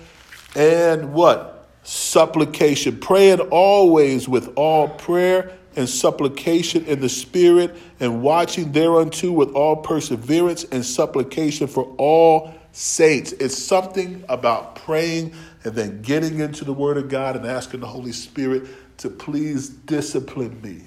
and 0.55 1.13
what? 1.13 1.69
Supplication. 1.83 3.01
Praying 3.01 3.41
always 3.51 4.29
with 4.29 4.53
all 4.55 4.91
prayer 4.91 5.59
and 5.75 5.89
supplication 5.89 6.85
in 6.85 7.01
the 7.01 7.09
Spirit, 7.09 7.77
and 7.99 8.23
watching 8.23 8.71
thereunto 8.71 9.33
with 9.33 9.51
all 9.51 9.75
perseverance 9.75 10.63
and 10.71 10.87
supplication 10.87 11.67
for 11.67 11.93
all 11.99 12.55
saints. 12.71 13.33
It's 13.33 13.59
something 13.59 14.25
about 14.29 14.77
praying 14.77 15.35
and 15.65 15.75
then 15.75 16.01
getting 16.01 16.39
into 16.39 16.65
the 16.65 16.73
Word 16.73 16.97
of 16.97 17.09
God 17.09 17.35
and 17.35 17.45
asking 17.45 17.81
the 17.81 17.89
Holy 17.89 18.13
Spirit 18.13 18.69
to 18.99 19.11
please 19.11 19.69
discipline 19.69 20.63
me 20.63 20.83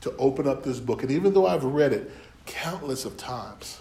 to 0.00 0.14
open 0.16 0.46
up 0.46 0.62
this 0.62 0.80
book. 0.80 1.02
And 1.02 1.10
even 1.10 1.34
though 1.34 1.46
I've 1.46 1.64
read 1.64 1.92
it 1.92 2.10
countless 2.46 3.04
of 3.04 3.16
times, 3.16 3.80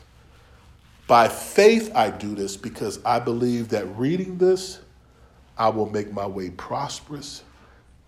by 1.08 1.28
faith 1.28 1.92
I 1.96 2.12
do 2.12 2.36
this 2.36 2.56
because 2.56 3.00
I 3.04 3.20
believe 3.20 3.70
that 3.70 3.86
reading 3.98 4.38
this, 4.38 4.80
I 5.58 5.70
will 5.70 5.90
make 5.90 6.14
my 6.14 6.28
way 6.28 6.52
prosperous 6.52 7.44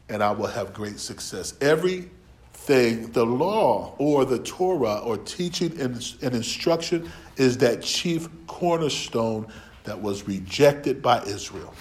and 0.07 0.21
I 0.21 0.31
will 0.31 0.47
have 0.47 0.73
great 0.73 0.99
success. 0.99 1.53
Everything, 1.61 3.11
the 3.11 3.25
law 3.25 3.95
or 3.97 4.25
the 4.25 4.39
Torah 4.39 4.97
or 4.99 5.17
teaching 5.17 5.79
and, 5.81 5.95
instruction 6.21 7.09
is 7.37 7.57
that 7.59 7.81
chief 7.81 8.29
cornerstone 8.45 9.47
that 9.83 9.99
was 9.99 10.27
rejected 10.27 11.01
by 11.01 11.23
Israel. 11.23 11.73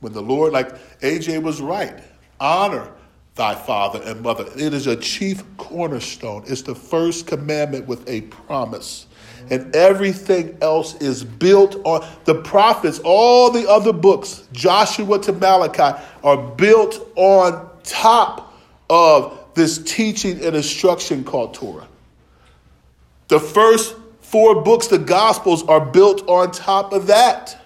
When 0.00 0.12
the 0.12 0.22
Lord, 0.22 0.52
like 0.52 1.00
AJ 1.00 1.42
was 1.42 1.60
right, 1.60 2.02
honor 2.38 2.92
thy 3.34 3.54
father 3.54 4.00
and 4.02 4.20
mother. 4.20 4.46
It 4.56 4.74
is 4.74 4.86
a 4.86 4.96
chief 4.96 5.42
cornerstone. 5.56 6.44
It's 6.46 6.62
the 6.62 6.74
first 6.74 7.26
commandment 7.26 7.86
with 7.86 8.08
a 8.08 8.22
promise. 8.22 9.06
And 9.50 9.74
everything 9.74 10.58
else 10.60 10.94
is 10.96 11.24
built 11.24 11.76
on 11.84 12.06
the 12.24 12.34
prophets, 12.34 13.00
all 13.04 13.50
the 13.50 13.68
other 13.68 13.92
books, 13.92 14.46
Joshua 14.52 15.18
to 15.20 15.32
Malachi, 15.32 16.00
are 16.22 16.36
built 16.36 17.10
on 17.16 17.68
top 17.82 18.54
of 18.88 19.38
this 19.54 19.78
teaching 19.78 20.44
and 20.44 20.54
instruction 20.54 21.24
called 21.24 21.54
Torah. 21.54 21.88
The 23.28 23.40
first 23.40 23.96
four 24.20 24.62
books, 24.62 24.86
the 24.86 24.98
Gospels, 24.98 25.62
are 25.64 25.84
built 25.84 26.26
on 26.28 26.52
top 26.52 26.92
of 26.92 27.08
that. 27.08 27.58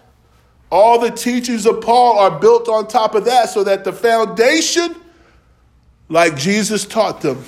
All 0.71 0.99
the 0.99 1.11
teachings 1.11 1.67
of 1.67 1.81
Paul 1.81 2.19
are 2.19 2.41
built 2.41 2.69
on 2.69 2.89
top 2.89 3.15
of 3.15 3.25
that 3.27 3.51
so 3.51 3.63
that 3.65 3.85
the 3.85 3.93
foundation 3.93 4.97
like 6.09 6.37
Jesus 6.37 6.85
taught 6.85 7.21
them, 7.21 7.43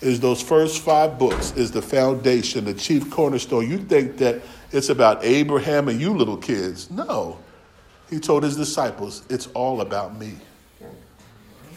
is 0.00 0.20
those 0.20 0.40
first 0.40 0.82
five 0.82 1.18
books 1.18 1.52
is 1.56 1.70
the 1.70 1.82
foundation, 1.82 2.64
the 2.64 2.74
chief 2.74 3.10
cornerstone. 3.10 3.68
You 3.68 3.78
think 3.78 4.16
that 4.18 4.40
it's 4.72 4.88
about 4.88 5.24
Abraham 5.24 5.88
and 5.88 6.00
you 6.00 6.16
little 6.16 6.36
kids. 6.36 6.90
No. 6.90 7.38
He 8.08 8.18
told 8.18 8.42
his 8.42 8.56
disciples, 8.56 9.22
it's 9.28 9.46
all 9.48 9.82
about 9.82 10.18
me. 10.18 10.32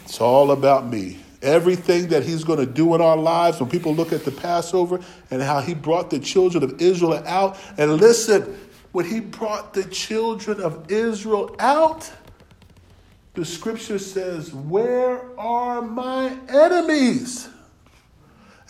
It's 0.04 0.20
all 0.20 0.52
about 0.52 0.86
me. 0.86 1.18
Everything 1.42 2.08
that 2.08 2.24
he's 2.24 2.44
going 2.44 2.58
to 2.58 2.66
do 2.66 2.94
in 2.94 3.02
our 3.02 3.16
lives, 3.16 3.60
when 3.60 3.68
people 3.68 3.94
look 3.94 4.12
at 4.12 4.24
the 4.24 4.30
Passover 4.30 5.00
and 5.30 5.42
how 5.42 5.60
he 5.60 5.74
brought 5.74 6.08
the 6.08 6.18
children 6.18 6.64
of 6.64 6.80
Israel 6.80 7.22
out, 7.26 7.58
and 7.76 7.92
listen, 7.98 8.58
when 8.92 9.04
he 9.04 9.20
brought 9.20 9.74
the 9.74 9.84
children 9.84 10.60
of 10.60 10.90
Israel 10.90 11.54
out, 11.58 12.10
the 13.34 13.44
scripture 13.44 13.98
says, 13.98 14.52
Where 14.52 15.38
are 15.38 15.82
my 15.82 16.36
enemies? 16.48 17.48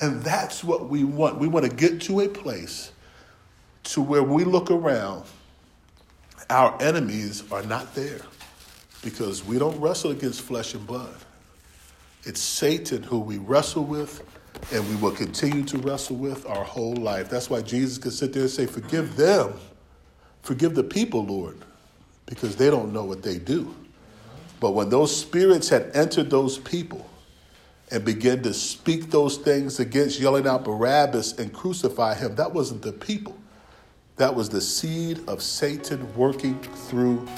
And 0.00 0.22
that's 0.22 0.64
what 0.64 0.88
we 0.88 1.04
want. 1.04 1.38
We 1.38 1.48
want 1.48 1.70
to 1.70 1.74
get 1.74 2.00
to 2.02 2.20
a 2.20 2.28
place 2.28 2.90
to 3.84 4.02
where 4.02 4.22
we 4.22 4.44
look 4.44 4.70
around, 4.70 5.24
our 6.50 6.76
enemies 6.82 7.44
are 7.52 7.62
not 7.62 7.94
there 7.94 8.20
because 9.02 9.44
we 9.44 9.58
don't 9.58 9.78
wrestle 9.80 10.10
against 10.10 10.40
flesh 10.40 10.74
and 10.74 10.86
blood. 10.86 11.14
It's 12.24 12.40
Satan 12.40 13.02
who 13.02 13.20
we 13.20 13.38
wrestle 13.38 13.84
with 13.84 14.22
and 14.72 14.88
we 14.88 14.96
will 14.96 15.12
continue 15.12 15.62
to 15.64 15.78
wrestle 15.78 16.16
with 16.16 16.46
our 16.46 16.64
whole 16.64 16.94
life. 16.94 17.28
That's 17.28 17.50
why 17.50 17.60
Jesus 17.60 17.98
could 17.98 18.12
sit 18.12 18.32
there 18.32 18.42
and 18.42 18.50
say, 18.50 18.66
Forgive 18.66 19.16
them. 19.16 19.54
Forgive 20.42 20.74
the 20.74 20.84
people, 20.84 21.24
Lord, 21.24 21.58
because 22.26 22.56
they 22.56 22.70
don't 22.70 22.92
know 22.92 23.04
what 23.04 23.22
they 23.22 23.38
do. 23.38 23.74
But 24.64 24.70
when 24.70 24.88
those 24.88 25.14
spirits 25.14 25.68
had 25.68 25.90
entered 25.92 26.30
those 26.30 26.56
people 26.56 27.06
and 27.90 28.02
began 28.02 28.42
to 28.44 28.54
speak 28.54 29.10
those 29.10 29.36
things 29.36 29.78
against 29.78 30.18
yelling 30.18 30.46
out 30.46 30.64
Barabbas 30.64 31.38
and 31.38 31.52
crucify 31.52 32.14
him, 32.14 32.34
that 32.36 32.54
wasn't 32.54 32.80
the 32.80 32.94
people. 32.94 33.36
That 34.16 34.34
was 34.34 34.48
the 34.48 34.62
seed 34.62 35.20
of 35.28 35.42
Satan 35.42 36.16
working 36.16 36.58
through 36.88 37.28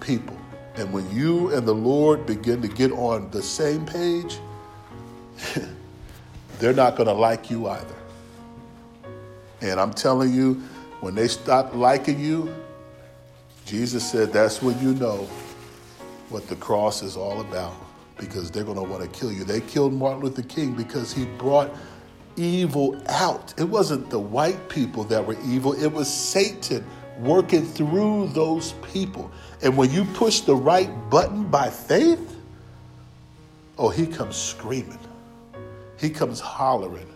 people. 0.00 0.36
And 0.74 0.92
when 0.92 1.08
you 1.14 1.54
and 1.54 1.68
the 1.68 1.72
Lord 1.72 2.26
begin 2.26 2.60
to 2.62 2.68
get 2.68 2.90
on 2.90 3.30
the 3.30 3.44
same 3.44 3.86
page, 3.86 4.40
they're 6.58 6.74
not 6.74 6.96
going 6.96 7.06
to 7.06 7.14
like 7.14 7.48
you 7.48 7.68
either. 7.68 7.94
And 9.60 9.78
I'm 9.78 9.94
telling 9.94 10.34
you, 10.34 10.54
when 10.98 11.14
they 11.14 11.28
stop 11.28 11.76
liking 11.76 12.18
you, 12.18 12.52
Jesus 13.66 14.10
said 14.10 14.32
that's 14.32 14.60
when 14.60 14.76
you 14.80 14.94
know 14.94 15.28
what 16.32 16.48
the 16.48 16.56
cross 16.56 17.02
is 17.02 17.16
all 17.16 17.40
about 17.40 17.74
because 18.18 18.50
they're 18.50 18.64
going 18.64 18.76
to 18.76 18.82
want 18.82 19.02
to 19.02 19.08
kill 19.18 19.32
you. 19.32 19.44
They 19.44 19.60
killed 19.60 19.92
Martin 19.92 20.22
Luther 20.22 20.42
King 20.42 20.74
because 20.74 21.12
he 21.12 21.24
brought 21.24 21.70
evil 22.36 23.00
out. 23.08 23.54
It 23.58 23.64
wasn't 23.64 24.10
the 24.10 24.18
white 24.18 24.68
people 24.68 25.04
that 25.04 25.24
were 25.24 25.36
evil, 25.44 25.72
it 25.72 25.92
was 25.92 26.12
Satan 26.12 26.84
working 27.18 27.64
through 27.64 28.28
those 28.28 28.72
people. 28.92 29.30
And 29.62 29.76
when 29.76 29.90
you 29.90 30.04
push 30.04 30.40
the 30.40 30.56
right 30.56 30.90
button 31.10 31.44
by 31.44 31.70
faith, 31.70 32.36
oh, 33.78 33.90
he 33.90 34.06
comes 34.06 34.36
screaming, 34.36 34.98
he 35.98 36.10
comes 36.10 36.40
hollering. 36.40 37.08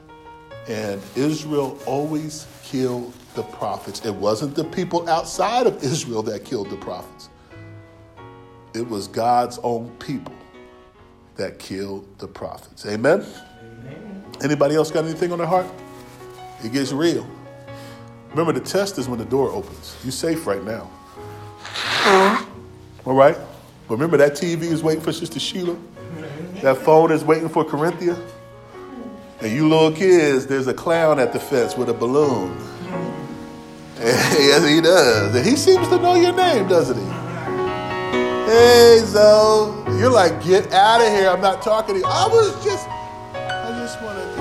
And 0.69 1.01
Israel 1.14 1.79
always 1.87 2.47
killed 2.64 3.12
the 3.35 3.45
prophets. 3.45 4.05
It 4.05 4.14
wasn't 4.14 4.57
the 4.57 4.64
people 4.64 5.09
outside 5.09 5.67
of 5.67 5.83
Israel 5.85 6.23
that 6.25 6.45
killed 6.45 6.71
the 6.71 6.77
prophets, 6.77 7.29
it 8.77 8.89
was 8.89 9.09
God's 9.09 9.59
own 9.62 9.91
people 9.99 10.35
that 11.37 11.59
killed 11.59 12.07
the 12.18 12.29
prophets. 12.29 12.85
Amen? 12.87 13.24
Amen. 13.24 14.24
Anybody 14.43 14.74
else 14.74 14.91
got 14.91 15.05
anything 15.05 15.33
on 15.33 15.39
their 15.39 15.47
heart? 15.47 15.66
It 16.62 16.72
gets 16.72 16.93
real. 16.93 17.27
Remember, 18.31 18.53
the 18.53 18.61
test 18.61 18.99
is 18.99 19.09
when 19.09 19.18
the 19.18 19.24
door 19.24 19.51
opens. 19.51 19.97
You're 20.05 20.12
safe 20.12 20.47
right 20.47 20.62
now. 20.62 20.91
All 23.07 23.14
right? 23.14 23.37
But 23.89 23.95
remember, 23.95 24.16
that 24.18 24.33
TV 24.33 24.62
is 24.62 24.83
waiting 24.83 25.03
for 25.03 25.12
Sister 25.12 25.41
Sheila. 25.41 25.77
That 26.62 26.77
phone 26.77 27.12
is 27.12 27.24
waiting 27.24 27.49
for 27.49 27.64
Corinthia. 27.64 28.20
And 29.41 29.53
you 29.53 29.68
little 29.68 29.93
kids, 29.93 30.47
there's 30.47 30.66
a 30.66 30.74
clown 30.74 31.18
at 31.18 31.33
the 31.33 31.41
fence 31.41 31.77
with 31.77 31.89
a 31.89 31.95
balloon. 31.95 32.57
yes, 33.99 34.68
he 34.68 34.81
does. 34.81 35.35
And 35.35 35.47
he 35.47 35.57
seems 35.57 35.89
to 35.89 35.99
know 35.99 36.14
your 36.14 36.35
name, 36.35 36.68
doesn't 36.68 36.97
he? 36.97 37.16
Hey, 38.57 39.02
Zoe. 39.04 39.98
You're 39.98 40.11
like, 40.11 40.42
get 40.42 40.72
out 40.72 41.02
of 41.02 41.09
here. 41.09 41.28
I'm 41.28 41.42
not 41.42 41.61
talking 41.61 41.94
to 41.94 42.00
you. 42.00 42.07
I 42.07 42.26
was 42.26 42.64
just, 42.64 42.88
I 43.34 43.68
just 43.78 44.00
wanted 44.00 44.34
to. 44.34 44.36